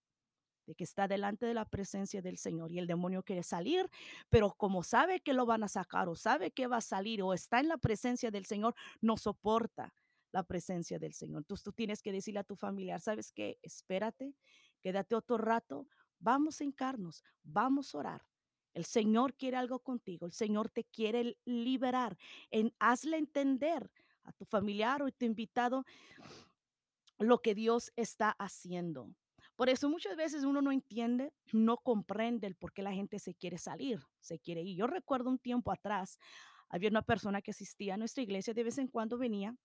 de 0.65 0.75
que 0.75 0.83
está 0.83 1.07
delante 1.07 1.45
de 1.45 1.53
la 1.53 1.65
presencia 1.65 2.21
del 2.21 2.37
Señor 2.37 2.71
y 2.71 2.79
el 2.79 2.87
demonio 2.87 3.23
quiere 3.23 3.43
salir, 3.43 3.89
pero 4.29 4.53
como 4.53 4.83
sabe 4.83 5.19
que 5.19 5.33
lo 5.33 5.45
van 5.45 5.63
a 5.63 5.67
sacar 5.67 6.07
o 6.07 6.15
sabe 6.15 6.51
que 6.51 6.67
va 6.67 6.77
a 6.77 6.81
salir 6.81 7.21
o 7.21 7.33
está 7.33 7.59
en 7.59 7.67
la 7.67 7.77
presencia 7.77 8.31
del 8.31 8.45
Señor, 8.45 8.75
no 9.01 9.17
soporta 9.17 9.93
la 10.31 10.43
presencia 10.43 10.99
del 10.99 11.13
Señor. 11.13 11.39
Entonces 11.39 11.63
tú 11.63 11.73
tienes 11.73 12.01
que 12.01 12.11
decirle 12.11 12.39
a 12.39 12.43
tu 12.43 12.55
familiar, 12.55 12.99
¿sabes 13.01 13.31
qué? 13.31 13.59
Espérate, 13.61 14.35
quédate 14.81 15.15
otro 15.15 15.37
rato, 15.37 15.87
vamos 16.19 16.61
a 16.61 16.63
hincarnos, 16.63 17.23
vamos 17.43 17.93
a 17.93 17.97
orar 17.99 18.32
el 18.73 18.85
Señor 18.85 19.35
quiere 19.35 19.57
algo 19.57 19.79
contigo. 19.79 20.25
El 20.25 20.33
Señor 20.33 20.69
te 20.69 20.83
quiere 20.83 21.37
liberar. 21.45 22.17
En, 22.51 22.73
hazle 22.79 23.17
entender 23.17 23.91
a 24.23 24.31
tu 24.31 24.45
familiar 24.45 25.01
o 25.01 25.07
a 25.07 25.11
tu 25.11 25.25
invitado 25.25 25.85
lo 27.19 27.41
que 27.41 27.55
Dios 27.55 27.91
está 27.95 28.31
haciendo. 28.31 29.09
Por 29.55 29.69
eso 29.69 29.87
muchas 29.89 30.15
veces 30.15 30.43
uno 30.43 30.61
no 30.61 30.71
entiende, 30.71 31.31
no 31.51 31.77
comprende 31.77 32.47
el 32.47 32.55
por 32.55 32.73
qué 32.73 32.81
la 32.81 32.91
gente 32.91 33.19
se 33.19 33.35
quiere 33.35 33.57
salir, 33.57 33.99
se 34.19 34.39
quiere 34.39 34.61
ir. 34.61 34.77
Yo 34.77 34.87
recuerdo 34.87 35.29
un 35.29 35.37
tiempo 35.37 35.71
atrás, 35.71 36.17
había 36.69 36.89
una 36.89 37.03
persona 37.03 37.41
que 37.41 37.51
asistía 37.51 37.93
a 37.93 37.97
nuestra 37.97 38.23
iglesia, 38.23 38.53
de 38.53 38.63
vez 38.63 38.79
en 38.79 38.87
cuando 38.87 39.17
venía 39.17 39.55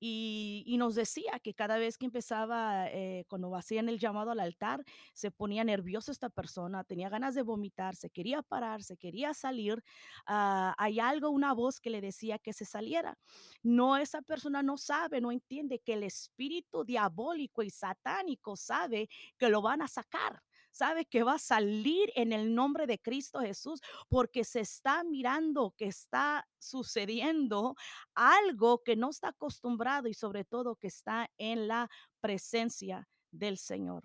y, 0.00 0.76
nos 0.78 0.94
decía 0.94 1.40
que 1.42 1.54
cada 1.54 1.76
vez 1.76 1.98
que 1.98 2.06
empezaba, 2.06 2.86
eh, 2.88 3.24
cuando 3.28 3.54
hacían 3.56 3.88
el 3.88 3.98
llamado 3.98 4.30
al 4.30 4.40
altar, 4.40 4.84
se 5.12 5.30
ponía 5.30 5.64
nerviosa 5.64 6.12
esta 6.12 6.30
persona, 6.30 6.84
tenía 6.84 7.08
ganas 7.08 7.34
de 7.34 7.42
vomitar, 7.42 7.96
se 7.96 8.10
quería 8.10 8.42
parar, 8.42 8.82
se 8.84 8.96
quería 8.96 9.34
salir. 9.34 9.82
Ah, 10.26 10.74
hay 10.78 11.00
algo, 11.00 11.30
una 11.30 11.52
voz 11.52 11.80
que 11.80 11.90
le 11.90 12.00
decía 12.00 12.38
que 12.38 12.52
se 12.52 12.64
saliera. 12.64 13.18
No, 13.62 13.96
esa 13.96 14.22
persona 14.22 14.62
no 14.62 14.76
sabe, 14.76 15.20
no 15.20 15.32
entiende 15.32 15.80
que 15.80 15.94
el 15.94 16.04
espíritu 16.04 16.84
diabólico 16.84 17.62
y 17.62 17.70
satánico 17.70 18.56
sabe 18.56 19.08
que 19.36 19.48
lo 19.48 19.62
van 19.62 19.82
a 19.82 19.88
sacar 19.88 20.42
sabe 20.78 21.06
que 21.06 21.24
va 21.24 21.34
a 21.34 21.38
salir 21.38 22.12
en 22.14 22.32
el 22.32 22.54
nombre 22.54 22.86
de 22.86 23.00
Cristo 23.00 23.40
Jesús 23.40 23.80
porque 24.08 24.44
se 24.44 24.60
está 24.60 25.02
mirando 25.02 25.74
que 25.76 25.86
está 25.86 26.46
sucediendo 26.58 27.74
algo 28.14 28.82
que 28.84 28.94
no 28.94 29.10
está 29.10 29.28
acostumbrado 29.28 30.08
y 30.08 30.14
sobre 30.14 30.44
todo 30.44 30.76
que 30.76 30.86
está 30.86 31.28
en 31.36 31.66
la 31.66 31.90
presencia 32.20 33.08
del 33.32 33.58
Señor. 33.58 34.04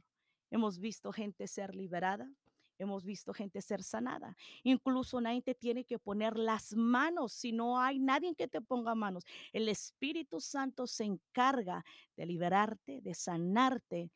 Hemos 0.49 0.79
visto 0.79 1.11
gente 1.11 1.47
ser 1.47 1.75
liberada, 1.75 2.27
hemos 2.79 3.05
visto 3.05 3.33
gente 3.33 3.61
ser 3.61 3.83
sanada. 3.83 4.35
Incluso 4.63 5.21
nadie 5.21 5.43
te 5.43 5.53
tiene 5.53 5.85
que 5.85 5.99
poner 5.99 6.37
las 6.37 6.75
manos 6.75 7.33
si 7.33 7.51
no 7.51 7.79
hay 7.79 7.99
nadie 7.99 8.35
que 8.35 8.47
te 8.47 8.61
ponga 8.61 8.95
manos. 8.95 9.23
El 9.51 9.69
Espíritu 9.69 10.41
Santo 10.41 10.87
se 10.87 11.03
encarga 11.03 11.85
de 12.17 12.25
liberarte, 12.25 12.99
de 13.01 13.13
sanarte 13.13 14.11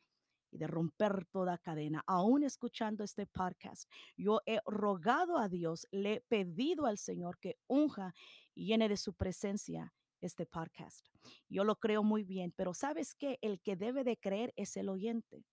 y 0.50 0.58
de 0.58 0.66
romper 0.66 1.26
toda 1.26 1.58
cadena. 1.58 2.02
Aún 2.06 2.42
escuchando 2.42 3.04
este 3.04 3.26
podcast, 3.26 3.90
yo 4.16 4.40
he 4.46 4.60
rogado 4.66 5.38
a 5.38 5.48
Dios, 5.48 5.86
le 5.90 6.14
he 6.14 6.20
pedido 6.20 6.86
al 6.86 6.98
Señor 6.98 7.38
que 7.38 7.58
unja 7.66 8.14
y 8.54 8.66
llene 8.66 8.88
de 8.88 8.96
su 8.96 9.14
presencia 9.14 9.94
este 10.20 10.46
podcast. 10.46 11.06
Yo 11.48 11.64
lo 11.64 11.76
creo 11.76 12.02
muy 12.02 12.24
bien, 12.24 12.52
pero 12.56 12.74
sabes 12.74 13.14
que 13.14 13.38
el 13.42 13.60
que 13.60 13.76
debe 13.76 14.04
de 14.04 14.16
creer 14.16 14.52
es 14.56 14.76
el 14.76 14.88
oyente, 14.88 15.44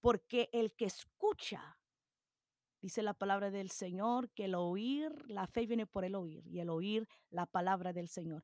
porque 0.00 0.48
el 0.52 0.72
que 0.74 0.86
escucha, 0.86 1.78
dice 2.80 3.02
la 3.02 3.14
palabra 3.14 3.50
del 3.50 3.70
Señor, 3.70 4.30
que 4.30 4.44
el 4.44 4.54
oír, 4.54 5.12
la 5.28 5.46
fe 5.46 5.66
viene 5.66 5.86
por 5.86 6.04
el 6.04 6.14
oír 6.14 6.46
y 6.46 6.60
el 6.60 6.70
oír 6.70 7.08
la 7.30 7.46
palabra 7.46 7.92
del 7.92 8.08
Señor. 8.08 8.42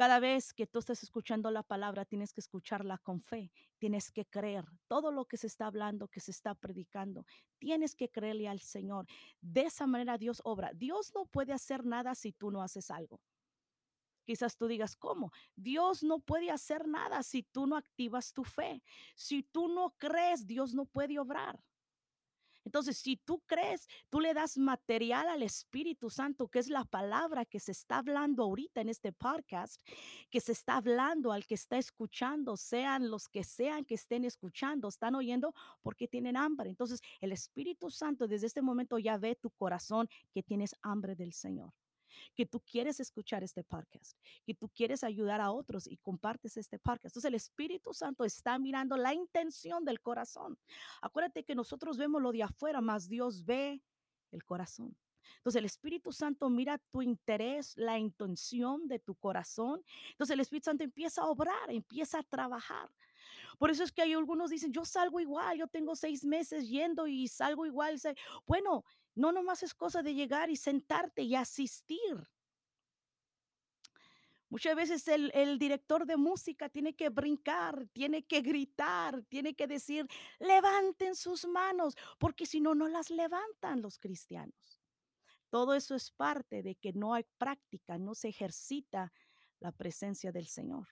Cada 0.00 0.18
vez 0.18 0.54
que 0.54 0.66
tú 0.66 0.78
estás 0.78 1.02
escuchando 1.02 1.50
la 1.50 1.62
palabra, 1.62 2.06
tienes 2.06 2.32
que 2.32 2.40
escucharla 2.40 2.96
con 2.96 3.20
fe, 3.20 3.52
tienes 3.76 4.10
que 4.10 4.24
creer 4.24 4.64
todo 4.88 5.12
lo 5.12 5.26
que 5.26 5.36
se 5.36 5.46
está 5.46 5.66
hablando, 5.66 6.08
que 6.08 6.20
se 6.20 6.30
está 6.30 6.54
predicando. 6.54 7.26
Tienes 7.58 7.94
que 7.94 8.08
creerle 8.08 8.48
al 8.48 8.60
Señor. 8.60 9.04
De 9.42 9.60
esa 9.60 9.86
manera 9.86 10.16
Dios 10.16 10.40
obra. 10.42 10.70
Dios 10.72 11.12
no 11.14 11.26
puede 11.26 11.52
hacer 11.52 11.84
nada 11.84 12.14
si 12.14 12.32
tú 12.32 12.50
no 12.50 12.62
haces 12.62 12.90
algo. 12.90 13.20
Quizás 14.24 14.56
tú 14.56 14.68
digas, 14.68 14.96
¿cómo? 14.96 15.32
Dios 15.54 16.02
no 16.02 16.20
puede 16.20 16.50
hacer 16.50 16.88
nada 16.88 17.22
si 17.22 17.42
tú 17.42 17.66
no 17.66 17.76
activas 17.76 18.32
tu 18.32 18.42
fe. 18.42 18.82
Si 19.14 19.42
tú 19.42 19.68
no 19.68 19.90
crees, 19.98 20.46
Dios 20.46 20.72
no 20.72 20.86
puede 20.86 21.18
obrar. 21.18 21.62
Entonces, 22.64 22.98
si 22.98 23.16
tú 23.16 23.42
crees, 23.46 23.86
tú 24.08 24.20
le 24.20 24.34
das 24.34 24.58
material 24.58 25.28
al 25.28 25.42
Espíritu 25.42 26.10
Santo, 26.10 26.48
que 26.48 26.58
es 26.58 26.68
la 26.68 26.84
palabra 26.84 27.44
que 27.44 27.60
se 27.60 27.72
está 27.72 27.98
hablando 27.98 28.44
ahorita 28.44 28.80
en 28.80 28.88
este 28.88 29.12
podcast, 29.12 29.80
que 30.30 30.40
se 30.40 30.52
está 30.52 30.76
hablando 30.76 31.32
al 31.32 31.46
que 31.46 31.54
está 31.54 31.78
escuchando, 31.78 32.56
sean 32.56 33.10
los 33.10 33.28
que 33.28 33.44
sean 33.44 33.84
que 33.84 33.94
estén 33.94 34.24
escuchando, 34.24 34.88
están 34.88 35.14
oyendo 35.14 35.54
porque 35.82 36.08
tienen 36.08 36.36
hambre. 36.36 36.70
Entonces, 36.70 37.00
el 37.20 37.32
Espíritu 37.32 37.90
Santo 37.90 38.28
desde 38.28 38.46
este 38.46 38.62
momento 38.62 38.98
ya 38.98 39.16
ve 39.18 39.36
tu 39.36 39.50
corazón 39.50 40.08
que 40.32 40.42
tienes 40.42 40.74
hambre 40.82 41.14
del 41.14 41.32
Señor 41.32 41.72
que 42.34 42.46
tú 42.46 42.60
quieres 42.60 43.00
escuchar 43.00 43.42
este 43.42 43.64
podcast, 43.64 44.16
que 44.44 44.54
tú 44.54 44.68
quieres 44.68 45.04
ayudar 45.04 45.40
a 45.40 45.50
otros 45.50 45.86
y 45.86 45.96
compartes 45.98 46.56
este 46.56 46.78
podcast. 46.78 47.06
Entonces 47.06 47.28
el 47.28 47.34
Espíritu 47.34 47.92
Santo 47.92 48.24
está 48.24 48.58
mirando 48.58 48.96
la 48.96 49.14
intención 49.14 49.84
del 49.84 50.00
corazón. 50.00 50.58
Acuérdate 51.02 51.44
que 51.44 51.54
nosotros 51.54 51.96
vemos 51.96 52.22
lo 52.22 52.32
de 52.32 52.42
afuera, 52.42 52.80
más 52.80 53.08
Dios 53.08 53.44
ve 53.44 53.82
el 54.30 54.44
corazón. 54.44 54.96
Entonces 55.36 55.58
el 55.58 55.64
Espíritu 55.64 56.12
Santo 56.12 56.48
mira 56.50 56.78
tu 56.90 57.02
interés, 57.02 57.74
la 57.76 57.98
intención 57.98 58.88
de 58.88 58.98
tu 58.98 59.14
corazón. 59.14 59.82
Entonces 60.10 60.34
el 60.34 60.40
Espíritu 60.40 60.64
Santo 60.66 60.84
empieza 60.84 61.22
a 61.22 61.26
obrar, 61.26 61.70
empieza 61.70 62.18
a 62.18 62.22
trabajar. 62.22 62.90
Por 63.58 63.70
eso 63.70 63.84
es 63.84 63.92
que 63.92 64.02
hay 64.02 64.12
algunos 64.12 64.50
dicen, 64.50 64.72
yo 64.72 64.84
salgo 64.84 65.20
igual, 65.20 65.58
yo 65.58 65.66
tengo 65.66 65.94
seis 65.94 66.24
meses 66.24 66.68
yendo 66.68 67.06
y 67.06 67.28
salgo 67.28 67.66
igual. 67.66 68.00
Bueno, 68.46 68.84
no 69.14 69.32
nomás 69.32 69.62
es 69.62 69.74
cosa 69.74 70.02
de 70.02 70.14
llegar 70.14 70.50
y 70.50 70.56
sentarte 70.56 71.22
y 71.22 71.34
asistir. 71.34 72.28
Muchas 74.48 74.74
veces 74.74 75.06
el, 75.06 75.30
el 75.32 75.58
director 75.58 76.06
de 76.06 76.16
música 76.16 76.68
tiene 76.68 76.96
que 76.96 77.08
brincar, 77.08 77.86
tiene 77.92 78.24
que 78.24 78.40
gritar, 78.40 79.22
tiene 79.28 79.54
que 79.54 79.68
decir, 79.68 80.08
levanten 80.40 81.14
sus 81.14 81.46
manos, 81.46 81.94
porque 82.18 82.46
si 82.46 82.60
no, 82.60 82.74
no 82.74 82.88
las 82.88 83.10
levantan 83.10 83.80
los 83.80 83.98
cristianos. 83.98 84.80
Todo 85.50 85.74
eso 85.74 85.94
es 85.94 86.10
parte 86.10 86.62
de 86.62 86.74
que 86.74 86.92
no 86.92 87.14
hay 87.14 87.24
práctica, 87.38 87.96
no 87.98 88.14
se 88.14 88.28
ejercita 88.28 89.12
la 89.60 89.70
presencia 89.70 90.32
del 90.32 90.46
Señor. 90.46 90.88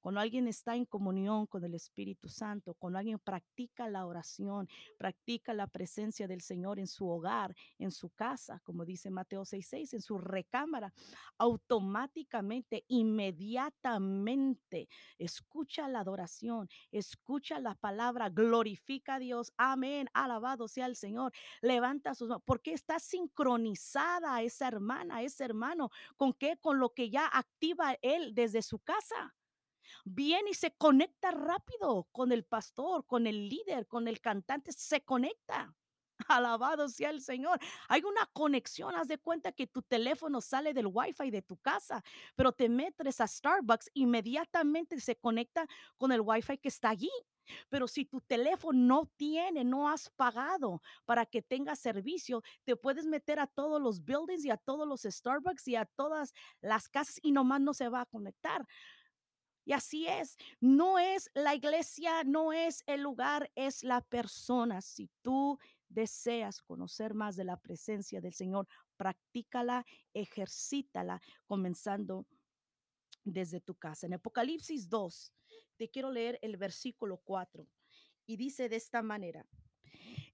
Cuando 0.00 0.20
alguien 0.20 0.48
está 0.48 0.74
en 0.74 0.86
comunión 0.86 1.46
con 1.46 1.64
el 1.64 1.74
Espíritu 1.74 2.28
Santo, 2.28 2.74
cuando 2.74 2.98
alguien 2.98 3.18
practica 3.18 3.88
la 3.88 4.06
oración, 4.06 4.68
practica 4.96 5.52
la 5.52 5.66
presencia 5.66 6.26
del 6.26 6.40
Señor 6.40 6.78
en 6.78 6.86
su 6.86 7.08
hogar, 7.08 7.54
en 7.78 7.90
su 7.90 8.10
casa, 8.10 8.60
como 8.64 8.84
dice 8.84 9.10
Mateo 9.10 9.44
6:6, 9.44 9.94
en 9.94 10.00
su 10.00 10.18
recámara, 10.18 10.92
automáticamente, 11.38 12.84
inmediatamente, 12.88 14.88
escucha 15.18 15.88
la 15.88 16.00
adoración, 16.00 16.68
escucha 16.92 17.60
la 17.60 17.74
palabra, 17.74 18.30
glorifica 18.30 19.16
a 19.16 19.18
Dios, 19.18 19.52
amén, 19.56 20.08
alabado 20.14 20.68
sea 20.68 20.86
el 20.86 20.96
Señor, 20.96 21.32
levanta 21.60 22.14
sus 22.14 22.28
manos, 22.28 22.42
porque 22.46 22.72
está 22.72 22.98
sincronizada 22.98 24.40
esa 24.42 24.68
hermana, 24.68 25.22
ese 25.22 25.44
hermano, 25.44 25.90
¿con 26.16 26.32
qué? 26.32 26.56
Con 26.58 26.78
lo 26.78 26.94
que 26.94 27.10
ya 27.10 27.26
activa 27.26 27.96
él 28.02 28.34
desde 28.34 28.62
su 28.62 28.78
casa 28.78 29.34
viene 30.04 30.50
y 30.50 30.54
se 30.54 30.72
conecta 30.72 31.30
rápido 31.30 32.08
con 32.12 32.32
el 32.32 32.44
pastor, 32.44 33.06
con 33.06 33.26
el 33.26 33.48
líder, 33.48 33.86
con 33.86 34.08
el 34.08 34.20
cantante, 34.20 34.72
se 34.72 35.02
conecta. 35.02 35.74
Alabado 36.28 36.88
sea 36.88 37.10
el 37.10 37.20
Señor. 37.20 37.58
Hay 37.88 38.02
una 38.02 38.26
conexión. 38.32 38.94
Haz 38.94 39.08
de 39.08 39.18
cuenta 39.18 39.52
que 39.52 39.66
tu 39.66 39.82
teléfono 39.82 40.40
sale 40.40 40.74
del 40.74 40.88
Wi-Fi 40.92 41.30
de 41.30 41.42
tu 41.42 41.56
casa, 41.58 42.02
pero 42.36 42.52
te 42.52 42.68
metes 42.68 43.20
a 43.20 43.26
Starbucks, 43.26 43.90
inmediatamente 43.94 45.00
se 45.00 45.16
conecta 45.16 45.66
con 45.96 46.12
el 46.12 46.20
Wi-Fi 46.20 46.58
que 46.58 46.68
está 46.68 46.90
allí. 46.90 47.10
Pero 47.68 47.88
si 47.88 48.04
tu 48.04 48.20
teléfono 48.20 48.78
no 48.78 49.06
tiene, 49.16 49.64
no 49.64 49.88
has 49.88 50.10
pagado 50.10 50.82
para 51.04 51.26
que 51.26 51.42
tenga 51.42 51.74
servicio, 51.74 52.42
te 52.64 52.76
puedes 52.76 53.06
meter 53.06 53.40
a 53.40 53.48
todos 53.48 53.80
los 53.82 54.04
buildings 54.04 54.44
y 54.44 54.50
a 54.50 54.56
todos 54.56 54.86
los 54.86 55.02
Starbucks 55.02 55.66
y 55.66 55.74
a 55.74 55.84
todas 55.84 56.32
las 56.60 56.88
casas 56.88 57.18
y 57.22 57.32
nomás 57.32 57.60
no 57.60 57.74
se 57.74 57.88
va 57.88 58.02
a 58.02 58.06
conectar. 58.06 58.66
Y 59.70 59.72
así 59.72 60.08
es, 60.08 60.36
no 60.58 60.98
es 60.98 61.30
la 61.32 61.54
iglesia, 61.54 62.24
no 62.24 62.52
es 62.52 62.82
el 62.88 63.02
lugar, 63.02 63.52
es 63.54 63.84
la 63.84 64.00
persona. 64.00 64.80
Si 64.80 65.08
tú 65.22 65.60
deseas 65.88 66.60
conocer 66.60 67.14
más 67.14 67.36
de 67.36 67.44
la 67.44 67.56
presencia 67.56 68.20
del 68.20 68.34
Señor, 68.34 68.66
practícala, 68.96 69.86
ejercítala, 70.12 71.22
comenzando 71.46 72.26
desde 73.22 73.60
tu 73.60 73.76
casa. 73.76 74.08
En 74.08 74.14
Apocalipsis 74.14 74.88
2, 74.88 75.32
te 75.76 75.88
quiero 75.88 76.10
leer 76.10 76.40
el 76.42 76.56
versículo 76.56 77.18
4 77.18 77.64
y 78.26 78.36
dice 78.38 78.68
de 78.68 78.74
esta 78.74 79.02
manera. 79.02 79.46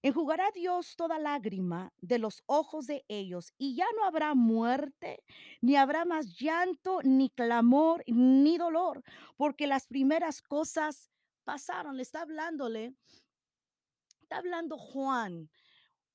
Enjugará 0.07 0.53
Dios 0.53 0.95
toda 0.95 1.19
lágrima 1.19 1.93
de 2.01 2.21
los 2.21 2.45
ojos 2.47 2.87
de 2.87 3.05
ellos 3.09 3.53
y 3.59 3.75
ya 3.75 3.87
no 3.97 4.05
habrá 4.05 4.37
muerte, 4.37 5.25
ni 5.61 5.75
habrá 5.75 6.05
más 6.05 6.39
llanto, 6.39 7.01
ni 7.03 7.29
clamor, 7.29 8.05
ni 8.07 8.57
dolor, 8.57 9.03
porque 9.37 9.67
las 9.67 9.89
primeras 9.89 10.43
cosas 10.43 11.11
pasaron. 11.43 11.97
Le 11.97 12.05
está 12.05 12.21
hablándole, 12.21 12.95
está 14.23 14.37
hablando 14.37 14.79
Juan. 14.79 15.51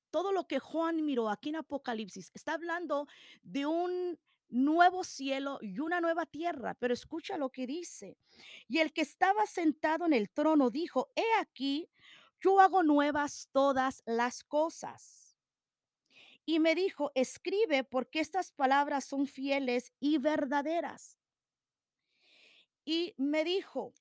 Todo 0.10 0.32
lo 0.32 0.48
que 0.48 0.60
Juan 0.60 1.06
miró 1.06 1.28
aquí 1.28 1.50
en 1.50 1.58
Apocalipsis, 1.58 2.32
está 2.34 2.54
hablando 2.54 3.08
de 3.44 3.66
un 3.66 4.18
nuevo 4.48 5.04
cielo 5.04 5.60
y 5.62 5.80
una 5.80 6.00
nueva 6.00 6.26
tierra, 6.26 6.76
pero 6.76 6.94
escucha 6.94 7.38
lo 7.38 7.50
que 7.50 7.68
dice. 7.68 8.18
Y 8.70 8.80
el 8.80 8.94
que 8.94 9.02
estaba 9.02 9.46
sentado 9.48 10.06
en 10.06 10.14
el 10.14 10.30
trono 10.30 10.70
dijo, 10.70 11.12
he 11.14 11.40
aquí, 11.42 11.90
yo 12.42 12.60
hago 12.60 12.84
nuevas 12.84 13.48
todas 13.52 14.04
las 14.06 14.44
cosas. 14.44 15.38
Y 16.46 16.60
me 16.60 16.76
dijo, 16.76 17.12
escribe 17.16 17.84
porque 17.84 18.20
estas 18.20 18.52
palabras 18.52 19.06
son 19.06 19.28
fieles 19.28 19.94
y 20.00 20.18
verdaderas. 20.18 21.18
Y 22.84 23.14
me 23.18 23.44
dijo, 23.44 23.94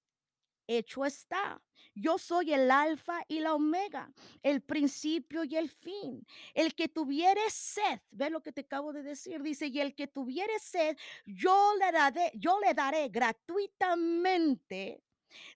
hecho 0.67 1.05
está. 1.05 1.63
Yo 1.95 2.19
soy 2.19 2.55
el 2.55 2.71
alfa 2.71 3.23
y 3.29 3.41
la 3.41 3.55
omega, 3.55 4.11
el 4.43 4.63
principio 4.63 5.45
y 5.45 5.57
el 5.57 5.69
fin. 5.69 6.27
El 6.55 6.75
que 6.75 6.89
tuviere 6.89 7.43
sed, 7.51 8.01
ve 8.11 8.31
lo 8.31 8.43
que 8.43 8.53
te 8.53 8.63
acabo 8.63 8.93
de 8.93 9.03
decir, 9.03 9.43
dice, 9.43 9.67
y 9.67 9.81
el 9.81 9.95
que 9.95 10.07
tuviere 10.07 10.59
sed, 10.61 10.97
yo 11.27 11.75
le 11.79 11.93
daré, 11.93 12.33
yo 12.35 12.59
le 12.61 12.73
daré 12.73 13.09
gratuitamente 13.09 15.03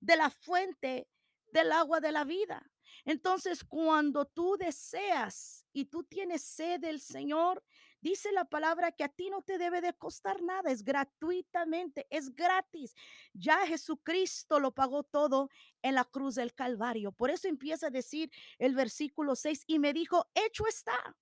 de 0.01 0.17
la 0.17 0.29
fuente 0.29 1.09
del 1.53 1.73
agua 1.73 2.01
de 2.01 2.13
la 2.13 2.25
vida. 2.25 2.71
Entonces, 3.05 3.65
cuando 3.65 4.25
tú 4.25 4.57
deseas 4.57 5.67
y 5.73 5.87
tú 5.87 6.05
tienes 6.05 6.43
sed 6.43 6.81
del 6.81 7.01
Señor, 7.01 7.63
dice 8.01 8.33
la 8.33 8.45
palabra 8.45 8.93
que 8.93 9.05
a 9.05 9.09
ti 9.09 9.29
no 9.31 9.43
te 9.43 9.59
debe 9.59 9.81
de 9.81 9.93
costar 9.93 10.43
nada, 10.43 10.71
es 10.71 10.83
gratuitamente, 10.83 12.07
es 12.11 12.35
gratis. 12.35 12.95
Ya 13.33 13.67
Jesucristo 13.67 14.59
lo 14.59 14.73
pagó 14.73 15.03
todo 15.03 15.51
en 15.83 15.95
la 15.95 16.05
cruz 16.05 16.37
del 16.37 16.55
Calvario. 16.55 17.13
Por 17.13 17.31
eso 17.31 17.49
empieza 17.49 17.89
a 17.89 17.91
decir 17.91 18.31
el 18.59 18.75
versículo 18.75 19.37
6 19.37 19.65
y 19.67 19.79
me 19.79 19.93
dijo, 19.93 20.27
hecho 20.35 20.67
está. 20.67 21.17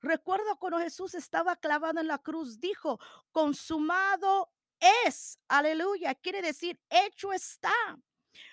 Recuerdo 0.00 0.58
cuando 0.58 0.78
Jesús 0.78 1.14
estaba 1.14 1.56
clavado 1.56 2.00
en 2.00 2.08
la 2.08 2.18
cruz, 2.18 2.60
dijo, 2.60 2.98
consumado 3.30 4.52
es, 5.06 5.38
aleluya, 5.48 6.14
quiere 6.14 6.42
decir, 6.42 6.78
hecho 6.90 7.32
está. 7.32 7.72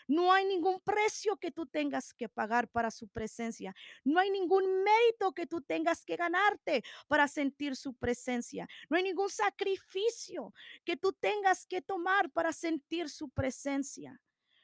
No 0.08 0.32
hay 0.32 0.46
ningún 0.46 0.80
precio 0.82 1.38
que 1.38 1.52
tú 1.52 1.66
tengas 1.66 2.14
que 2.14 2.30
pagar 2.30 2.68
para 2.68 2.92
su 2.92 3.08
presencia. 3.08 3.74
No 4.04 4.20
hay 4.20 4.30
ningún 4.30 4.84
mérito 4.84 5.34
que 5.34 5.48
tú 5.48 5.62
tengas 5.62 6.06
que 6.06 6.16
ganarte 6.16 6.84
para 7.08 7.28
sentir 7.28 7.76
su 7.76 7.94
presencia. 7.94 8.68
No 8.90 8.98
hay 8.98 9.04
ningún 9.04 9.30
sacrificio 9.30 10.54
que 10.84 10.98
tú 10.98 11.14
tengas 11.14 11.66
que 11.66 11.82
tomar 11.82 12.30
para 12.32 12.54
sentir 12.54 13.10
su 13.10 13.30
presencia. 13.30 14.20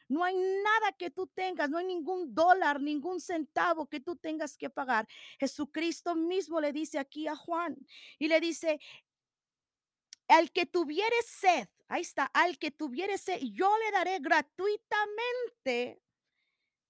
No 0.09 0.23
hay 0.23 0.35
nada 0.35 0.93
que 0.97 1.11
tú 1.11 1.27
tengas, 1.27 1.69
no 1.69 1.77
hay 1.77 1.85
ningún 1.85 2.33
dólar, 2.33 2.81
ningún 2.81 3.19
centavo 3.19 3.87
que 3.87 3.99
tú 3.99 4.15
tengas 4.15 4.55
que 4.55 4.69
pagar. 4.69 5.05
Jesucristo 5.37 6.15
mismo 6.15 6.61
le 6.61 6.71
dice 6.71 6.97
aquí 6.97 7.27
a 7.27 7.35
Juan 7.35 7.75
y 8.17 8.29
le 8.29 8.39
dice, 8.39 8.79
al 10.27 10.51
que 10.51 10.65
tuviere 10.65 11.15
sed, 11.25 11.67
ahí 11.87 12.01
está, 12.01 12.25
al 12.33 12.57
que 12.57 12.71
tuviere 12.71 13.17
sed, 13.17 13.39
yo 13.41 13.71
le 13.77 13.91
daré 13.91 14.19
gratuitamente 14.19 16.01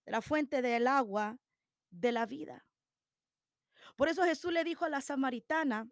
la 0.05 0.21
fuente 0.21 0.61
del 0.61 0.87
agua 0.87 1.37
de 1.89 2.11
la 2.11 2.25
vida. 2.25 2.65
Por 3.95 4.09
eso 4.09 4.23
Jesús 4.23 4.51
le 4.53 4.63
dijo 4.63 4.85
a 4.85 4.89
la 4.89 5.01
samaritana, 5.01 5.87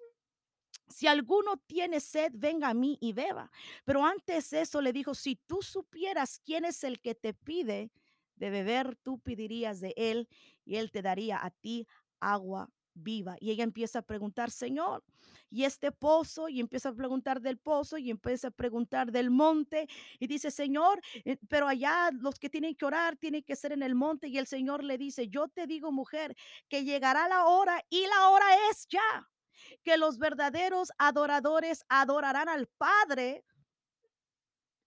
si 0.87 1.07
alguno 1.07 1.57
tiene 1.57 1.99
sed, 1.99 2.31
venga 2.35 2.69
a 2.69 2.73
mí 2.73 2.97
y 3.01 3.13
beba. 3.13 3.51
Pero 3.83 4.05
antes 4.05 4.53
eso 4.53 4.81
le 4.81 4.93
dijo, 4.93 5.15
si 5.15 5.35
tú 5.35 5.61
supieras 5.61 6.39
quién 6.43 6.65
es 6.65 6.83
el 6.83 6.99
que 6.99 7.15
te 7.15 7.33
pide 7.33 7.91
de 8.35 8.49
beber, 8.49 8.95
tú 8.97 9.19
pedirías 9.19 9.79
de 9.79 9.93
él 9.97 10.27
y 10.63 10.75
él 10.75 10.91
te 10.91 11.01
daría 11.01 11.43
a 11.43 11.49
ti 11.49 11.87
agua 12.19 12.69
viva. 12.95 13.35
Y 13.39 13.51
ella 13.51 13.63
empieza 13.63 13.99
a 13.99 14.01
preguntar, 14.01 14.49
Señor, 14.49 15.03
¿y 15.49 15.65
este 15.65 15.91
pozo? 15.91 16.49
Y 16.49 16.59
empieza 16.59 16.89
a 16.89 16.93
preguntar 16.93 17.41
del 17.41 17.57
pozo 17.57 17.97
y 17.97 18.09
empieza 18.09 18.47
a 18.47 18.51
preguntar 18.51 19.11
del 19.11 19.29
monte. 19.29 19.87
Y 20.19 20.27
dice, 20.27 20.49
Señor, 20.49 21.01
eh, 21.25 21.37
pero 21.47 21.67
allá 21.67 22.09
los 22.11 22.39
que 22.39 22.49
tienen 22.49 22.75
que 22.75 22.85
orar 22.85 23.17
tienen 23.17 23.43
que 23.43 23.55
ser 23.55 23.73
en 23.73 23.83
el 23.83 23.95
monte. 23.95 24.27
Y 24.27 24.37
el 24.37 24.47
Señor 24.47 24.83
le 24.83 24.97
dice, 24.97 25.27
yo 25.27 25.47
te 25.47 25.67
digo, 25.67 25.91
mujer, 25.91 26.35
que 26.67 26.83
llegará 26.83 27.27
la 27.27 27.45
hora 27.45 27.83
y 27.89 28.07
la 28.07 28.29
hora 28.29 28.45
es 28.71 28.87
ya, 28.87 29.29
que 29.83 29.97
los 29.97 30.17
verdaderos 30.17 30.91
adoradores 30.97 31.85
adorarán 31.89 32.49
al 32.49 32.67
Padre 32.67 33.43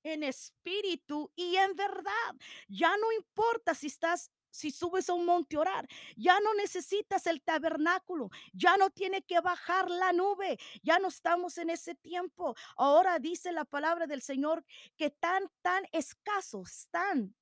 en 0.03 0.23
espíritu 0.23 1.31
y 1.37 1.57
en 1.57 1.75
verdad. 1.77 2.35
Ya 2.69 2.97
no 2.97 3.13
importa 3.13 3.75
si 3.75 3.89
estás 3.89 4.31
si 4.51 4.71
subes 4.71 5.09
a 5.09 5.15
un 5.15 5.27
monte 5.27 5.57
a 5.57 5.61
orar, 5.61 5.89
ya 6.17 6.41
no 6.41 6.55
necesitas 6.55 7.27
el 7.27 7.43
tabernáculo, 7.43 8.31
ya 8.53 8.77
no 8.77 8.91
tiene 8.91 9.23
que 9.23 9.41
bajar 9.41 9.91
la 9.91 10.13
nube, 10.13 10.59
ya 10.83 10.99
no 10.99 11.09
estamos 11.09 11.59
en 11.59 11.71
ese 11.71 11.95
tiempo. 11.95 12.55
Ahora 12.77 13.19
dice 13.19 13.53
la 13.53 13.65
palabra 13.65 14.07
del 14.07 14.23
Señor 14.23 14.65
que 14.97 15.11
tan, 15.11 15.51
tan 15.63 15.85
escasos 15.93 16.71
están 16.71 17.35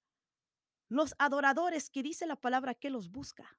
los 0.88 1.14
adoradores 1.18 1.90
que 1.90 2.02
dice 2.02 2.26
la 2.26 2.36
palabra 2.36 2.74
que 2.74 2.90
los 2.90 3.10
busca. 3.10 3.58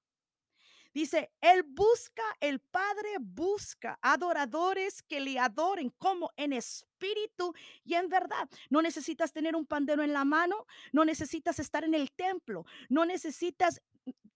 Dice, 0.97 1.31
Él 1.41 1.61
busca, 1.61 2.23
el 2.39 2.59
Padre 2.59 3.17
busca 3.19 3.99
adoradores 4.01 5.03
que 5.03 5.19
le 5.19 5.37
adoren 5.37 5.91
como 5.99 6.31
en 6.35 6.53
espíritu 6.53 7.53
y 7.83 7.93
en 7.93 8.09
verdad. 8.09 8.49
No 8.71 8.81
necesitas 8.81 9.31
tener 9.31 9.55
un 9.55 9.67
pandero 9.67 10.01
en 10.01 10.11
la 10.11 10.25
mano, 10.25 10.65
no 10.91 11.05
necesitas 11.05 11.59
estar 11.59 11.83
en 11.83 11.93
el 11.93 12.11
templo, 12.11 12.65
no 12.89 13.05
necesitas, 13.05 13.79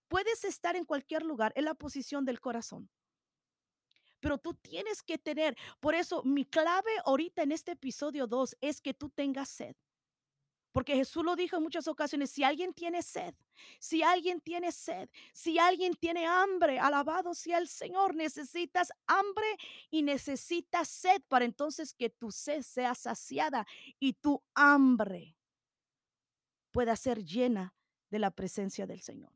puedes 0.06 0.44
estar 0.44 0.76
en 0.76 0.84
cualquier 0.84 1.24
lugar, 1.24 1.52
en 1.56 1.64
la 1.64 1.74
posición 1.74 2.24
del 2.24 2.38
corazón. 2.38 2.88
pero 4.20 4.38
tú 4.38 4.54
tienes 4.54 5.02
que 5.02 5.18
tener. 5.18 5.56
Por 5.80 5.96
eso 5.96 6.22
mi 6.22 6.44
clave 6.44 6.92
ahorita 7.04 7.42
en 7.42 7.50
este 7.50 7.72
episodio 7.72 8.28
2 8.28 8.56
es 8.60 8.80
que 8.80 8.94
tú 8.94 9.10
tengas 9.10 9.48
sed. 9.48 9.74
Porque 10.72 10.96
Jesús 10.96 11.22
lo 11.22 11.36
dijo 11.36 11.56
en 11.56 11.62
muchas 11.62 11.86
ocasiones, 11.86 12.30
si 12.30 12.42
alguien 12.42 12.72
tiene 12.72 13.02
sed, 13.02 13.34
si 13.78 14.02
alguien 14.02 14.40
tiene 14.40 14.72
sed, 14.72 15.08
si 15.32 15.58
alguien 15.58 15.94
tiene 15.94 16.26
hambre, 16.26 16.78
alabado 16.78 17.34
sea 17.34 17.58
el 17.58 17.68
Señor, 17.68 18.14
necesitas 18.14 18.90
hambre 19.06 19.46
y 19.90 20.02
necesitas 20.02 20.88
sed 20.88 21.22
para 21.28 21.44
entonces 21.44 21.92
que 21.92 22.08
tu 22.08 22.30
sed 22.30 22.62
sea 22.62 22.94
saciada 22.94 23.66
y 24.00 24.14
tu 24.14 24.42
hambre 24.54 25.36
pueda 26.70 26.96
ser 26.96 27.22
llena 27.22 27.74
de 28.10 28.18
la 28.18 28.30
presencia 28.30 28.86
del 28.86 29.02
Señor. 29.02 29.32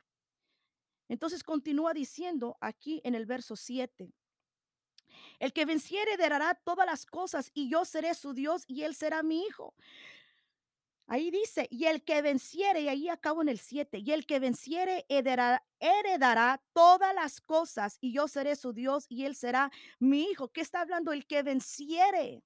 Entonces 1.08 1.44
continúa 1.44 1.92
diciendo 1.92 2.56
aquí 2.60 3.00
en 3.04 3.14
el 3.14 3.26
verso 3.26 3.56
7. 3.56 4.10
El 5.38 5.52
que 5.52 5.64
venciere 5.64 6.14
heredará 6.14 6.54
todas 6.54 6.86
las 6.86 7.06
cosas 7.06 7.50
y 7.54 7.70
yo 7.70 7.84
seré 7.84 8.14
su 8.14 8.32
Dios 8.32 8.64
y 8.66 8.82
él 8.82 8.94
será 8.94 9.22
mi 9.22 9.42
hijo. 9.42 9.74
Ahí 11.08 11.30
dice, 11.30 11.68
y 11.70 11.84
el 11.84 12.02
que 12.02 12.20
venciere, 12.20 12.80
y 12.80 12.88
ahí 12.88 13.08
acabo 13.08 13.40
en 13.42 13.48
el 13.48 13.58
7, 13.58 13.98
y 13.98 14.10
el 14.10 14.26
que 14.26 14.40
venciere 14.40 15.06
heredará, 15.08 15.64
heredará, 15.78 16.60
todas 16.72 17.14
las 17.14 17.40
cosas, 17.40 17.96
y 18.00 18.12
yo 18.12 18.26
seré 18.26 18.56
su 18.56 18.72
Dios, 18.72 19.06
y 19.08 19.24
él 19.24 19.36
será 19.36 19.70
mi 20.00 20.24
hijo. 20.24 20.48
¿Qué 20.48 20.60
está 20.62 20.80
hablando? 20.80 21.12
El 21.12 21.26
que 21.26 21.44
venciere. 21.44 22.42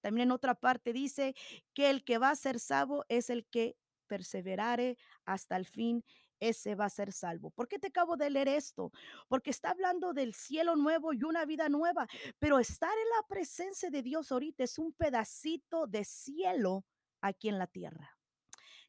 También 0.00 0.28
en 0.28 0.32
otra 0.32 0.54
parte 0.54 0.92
dice 0.92 1.34
que 1.72 1.90
el 1.90 2.04
que 2.04 2.18
va 2.18 2.30
a 2.30 2.36
ser 2.36 2.58
salvo 2.58 3.04
es 3.08 3.30
el 3.30 3.46
que 3.46 3.76
perseverare 4.08 4.98
hasta 5.24 5.56
el 5.56 5.66
fin, 5.66 6.04
ese 6.40 6.74
va 6.74 6.86
a 6.86 6.90
ser 6.90 7.12
salvo. 7.12 7.50
¿Por 7.50 7.68
qué 7.68 7.78
te 7.78 7.88
acabo 7.88 8.16
de 8.16 8.30
leer 8.30 8.48
esto? 8.48 8.90
Porque 9.28 9.50
está 9.50 9.70
hablando 9.70 10.12
del 10.14 10.34
cielo 10.34 10.74
nuevo 10.74 11.12
y 11.12 11.22
una 11.22 11.44
vida 11.44 11.68
nueva, 11.68 12.08
pero 12.40 12.58
estar 12.58 12.90
en 12.90 13.08
la 13.10 13.28
presencia 13.28 13.90
de 13.90 14.02
Dios 14.02 14.32
ahorita 14.32 14.64
es 14.64 14.78
un 14.78 14.92
pedacito 14.92 15.86
de 15.86 16.04
cielo 16.04 16.84
aquí 17.20 17.48
en 17.48 17.58
la 17.58 17.66
tierra. 17.66 18.16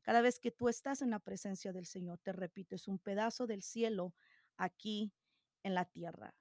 Cada 0.01 0.21
vez 0.21 0.39
que 0.39 0.51
tú 0.51 0.69
estás 0.69 1.01
en 1.01 1.11
la 1.11 1.19
presencia 1.19 1.73
del 1.73 1.85
Señor, 1.85 2.19
te 2.19 2.33
repito, 2.33 2.75
es 2.75 2.87
un 2.87 2.99
pedazo 2.99 3.47
del 3.47 3.61
cielo 3.61 4.15
aquí 4.57 5.13
en 5.63 5.75
la 5.75 5.85
tierra. 5.85 6.35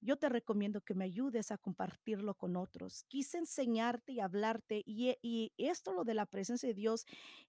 Yo 0.00 0.18
te 0.18 0.28
recomiendo 0.28 0.80
que 0.80 0.94
me 0.94 1.04
ayudes 1.04 1.52
a 1.52 1.58
compartirlo 1.58 2.34
con 2.34 2.56
otros. 2.56 3.04
Quise 3.04 3.38
enseñarte 3.38 4.12
y 4.12 4.20
hablarte 4.20 4.82
y, 4.84 5.16
y 5.22 5.52
esto 5.56 5.92
lo 5.92 6.04
de 6.04 6.14
la 6.14 6.26
presencia 6.26 6.68
de 6.68 6.74
Dios 6.74 7.06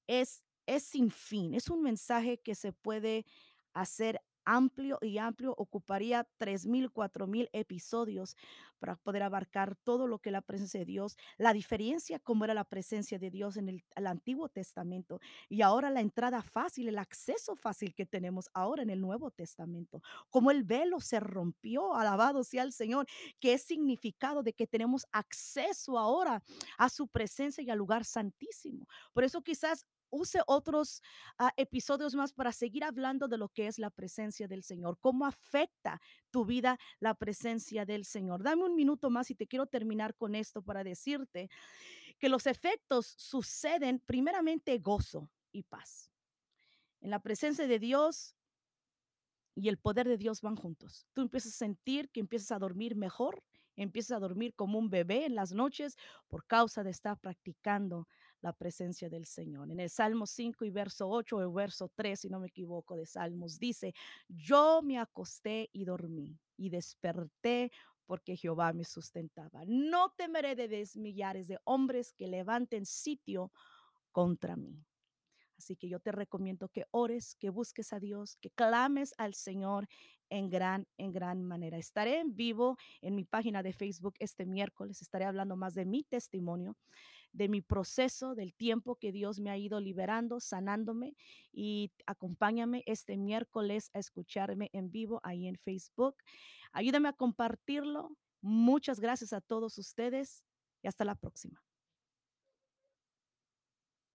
es 0.07 0.45
es 0.65 0.83
sin 0.83 1.11
fin, 1.11 1.53
es 1.53 1.69
un 1.69 1.81
mensaje 1.81 2.39
que 2.39 2.55
se 2.55 2.71
puede 2.71 3.25
hacer 3.73 4.21
amplio 4.45 4.97
y 5.01 5.17
amplio, 5.17 5.53
ocuparía 5.57 6.27
tres 6.37 6.65
mil, 6.65 6.91
cuatro 6.91 7.27
mil 7.27 7.49
episodios 7.53 8.35
para 8.79 8.95
poder 8.97 9.23
abarcar 9.23 9.75
todo 9.83 10.07
lo 10.07 10.19
que 10.19 10.31
la 10.31 10.41
presencia 10.41 10.81
de 10.81 10.85
Dios, 10.85 11.17
la 11.37 11.53
diferencia 11.53 12.19
como 12.19 12.43
era 12.43 12.53
la 12.53 12.65
presencia 12.65 13.17
de 13.17 13.31
Dios 13.31 13.55
en 13.55 13.69
el, 13.69 13.83
el 13.95 14.07
Antiguo 14.07 14.49
Testamento 14.49 15.19
y 15.47 15.61
ahora 15.61 15.89
la 15.89 16.01
entrada 16.01 16.41
fácil, 16.41 16.89
el 16.89 16.97
acceso 16.97 17.55
fácil 17.55 17.95
que 17.95 18.05
tenemos 18.05 18.49
ahora 18.53 18.83
en 18.83 18.89
el 18.89 18.99
Nuevo 18.99 19.31
Testamento, 19.31 20.01
como 20.29 20.51
el 20.51 20.63
velo 20.63 20.99
se 20.99 21.19
rompió, 21.19 21.95
alabado 21.95 22.43
sea 22.43 22.63
el 22.63 22.73
Señor, 22.73 23.07
que 23.39 23.53
es 23.53 23.63
significado 23.63 24.43
de 24.43 24.53
que 24.53 24.67
tenemos 24.67 25.05
acceso 25.11 25.97
ahora 25.97 26.43
a 26.77 26.89
su 26.89 27.07
presencia 27.07 27.63
y 27.63 27.69
al 27.69 27.77
lugar 27.77 28.05
santísimo. 28.05 28.87
Por 29.13 29.23
eso 29.23 29.41
quizás 29.41 29.85
use 30.13 30.39
otros 30.47 31.01
uh, 31.39 31.49
episodios 31.57 32.15
más 32.15 32.31
para 32.31 32.51
seguir 32.51 32.83
hablando 32.83 33.27
de 33.27 33.37
lo 33.37 33.49
que 33.49 33.67
es 33.67 33.79
la 33.79 33.89
presencia 33.89 34.47
del 34.47 34.63
Señor, 34.63 34.97
cómo 34.99 35.25
afecta 35.25 35.99
tu 36.29 36.45
vida 36.45 36.77
la 36.99 37.15
presencia 37.15 37.85
del 37.85 38.05
Señor. 38.05 38.43
Dame 38.43 38.63
un 38.63 38.75
minuto 38.75 39.09
más 39.09 39.31
y 39.31 39.35
te 39.35 39.47
quiero 39.47 39.65
terminar 39.65 40.15
con 40.15 40.35
esto 40.35 40.61
para 40.61 40.83
decirte 40.83 41.49
que 42.19 42.29
los 42.29 42.47
efectos 42.47 43.07
suceden 43.17 43.99
primeramente 43.99 44.77
gozo 44.77 45.29
y 45.51 45.63
paz. 45.63 46.11
En 47.01 47.09
la 47.09 47.19
presencia 47.19 47.67
de 47.67 47.79
Dios 47.79 48.35
y 49.55 49.69
el 49.69 49.77
poder 49.77 50.07
de 50.07 50.17
Dios 50.17 50.41
van 50.41 50.55
juntos. 50.55 51.05
Tú 51.13 51.21
empiezas 51.21 51.53
a 51.53 51.57
sentir 51.57 52.09
que 52.09 52.19
empiezas 52.19 52.51
a 52.51 52.59
dormir 52.59 52.95
mejor, 52.95 53.43
empiezas 53.75 54.17
a 54.17 54.19
dormir 54.19 54.53
como 54.55 54.79
un 54.79 54.89
bebé 54.89 55.25
en 55.25 55.35
las 55.35 55.51
noches 55.51 55.97
por 56.27 56.45
causa 56.45 56.83
de 56.83 56.91
estar 56.91 57.19
practicando 57.19 58.07
la 58.43 58.53
presencia 58.53 59.09
del 59.09 59.25
Señor. 59.25 59.71
En 59.71 59.79
el 59.79 59.89
Salmo 59.89 60.27
5 60.27 60.65
y 60.65 60.69
verso 60.69 61.09
8 61.09 61.37
o 61.37 61.41
el 61.41 61.49
verso 61.49 61.89
3, 61.95 62.19
si 62.19 62.29
no 62.29 62.39
me 62.39 62.47
equivoco, 62.47 62.95
de 62.95 63.05
Salmos, 63.05 63.57
dice, 63.57 63.95
yo 64.27 64.81
me 64.83 64.99
acosté 64.99 65.69
y 65.71 65.85
dormí 65.85 66.37
y 66.57 66.69
desperté 66.69 67.71
porque 68.05 68.35
Jehová 68.35 68.73
me 68.73 68.83
sustentaba. 68.83 69.63
No 69.65 70.11
temeré 70.17 70.55
de 70.55 70.67
desmillares 70.67 71.47
de 71.47 71.57
hombres 71.63 72.11
que 72.11 72.27
levanten 72.27 72.85
sitio 72.85 73.51
contra 74.11 74.57
mí. 74.57 74.85
Así 75.57 75.77
que 75.77 75.87
yo 75.87 76.01
te 76.01 76.11
recomiendo 76.11 76.67
que 76.67 76.85
ores, 76.91 77.35
que 77.35 77.49
busques 77.49 77.93
a 77.93 77.99
Dios, 77.99 78.35
que 78.41 78.49
clames 78.49 79.13
al 79.17 79.33
Señor 79.33 79.87
en 80.29 80.49
gran, 80.49 80.85
en 80.97 81.13
gran 81.13 81.45
manera. 81.45 81.77
Estaré 81.77 82.19
en 82.19 82.35
vivo 82.35 82.75
en 83.01 83.15
mi 83.15 83.23
página 83.23 83.63
de 83.63 83.71
Facebook 83.71 84.15
este 84.19 84.45
miércoles. 84.45 85.01
Estaré 85.01 85.23
hablando 85.23 85.55
más 85.55 85.75
de 85.75 85.85
mi 85.85 86.03
testimonio 86.03 86.75
de 87.33 87.49
mi 87.49 87.61
proceso, 87.61 88.35
del 88.35 88.53
tiempo 88.53 88.95
que 88.95 89.11
Dios 89.11 89.39
me 89.39 89.49
ha 89.49 89.57
ido 89.57 89.79
liberando, 89.79 90.39
sanándome 90.39 91.15
y 91.51 91.91
acompáñame 92.05 92.83
este 92.85 93.17
miércoles 93.17 93.89
a 93.93 93.99
escucharme 93.99 94.69
en 94.71 94.91
vivo 94.91 95.19
ahí 95.23 95.47
en 95.47 95.57
Facebook. 95.57 96.15
Ayúdame 96.71 97.09
a 97.09 97.13
compartirlo. 97.13 98.15
Muchas 98.41 98.99
gracias 98.99 99.33
a 99.33 99.41
todos 99.41 99.77
ustedes 99.77 100.43
y 100.81 100.87
hasta 100.87 101.05
la 101.05 101.15
próxima. 101.15 101.63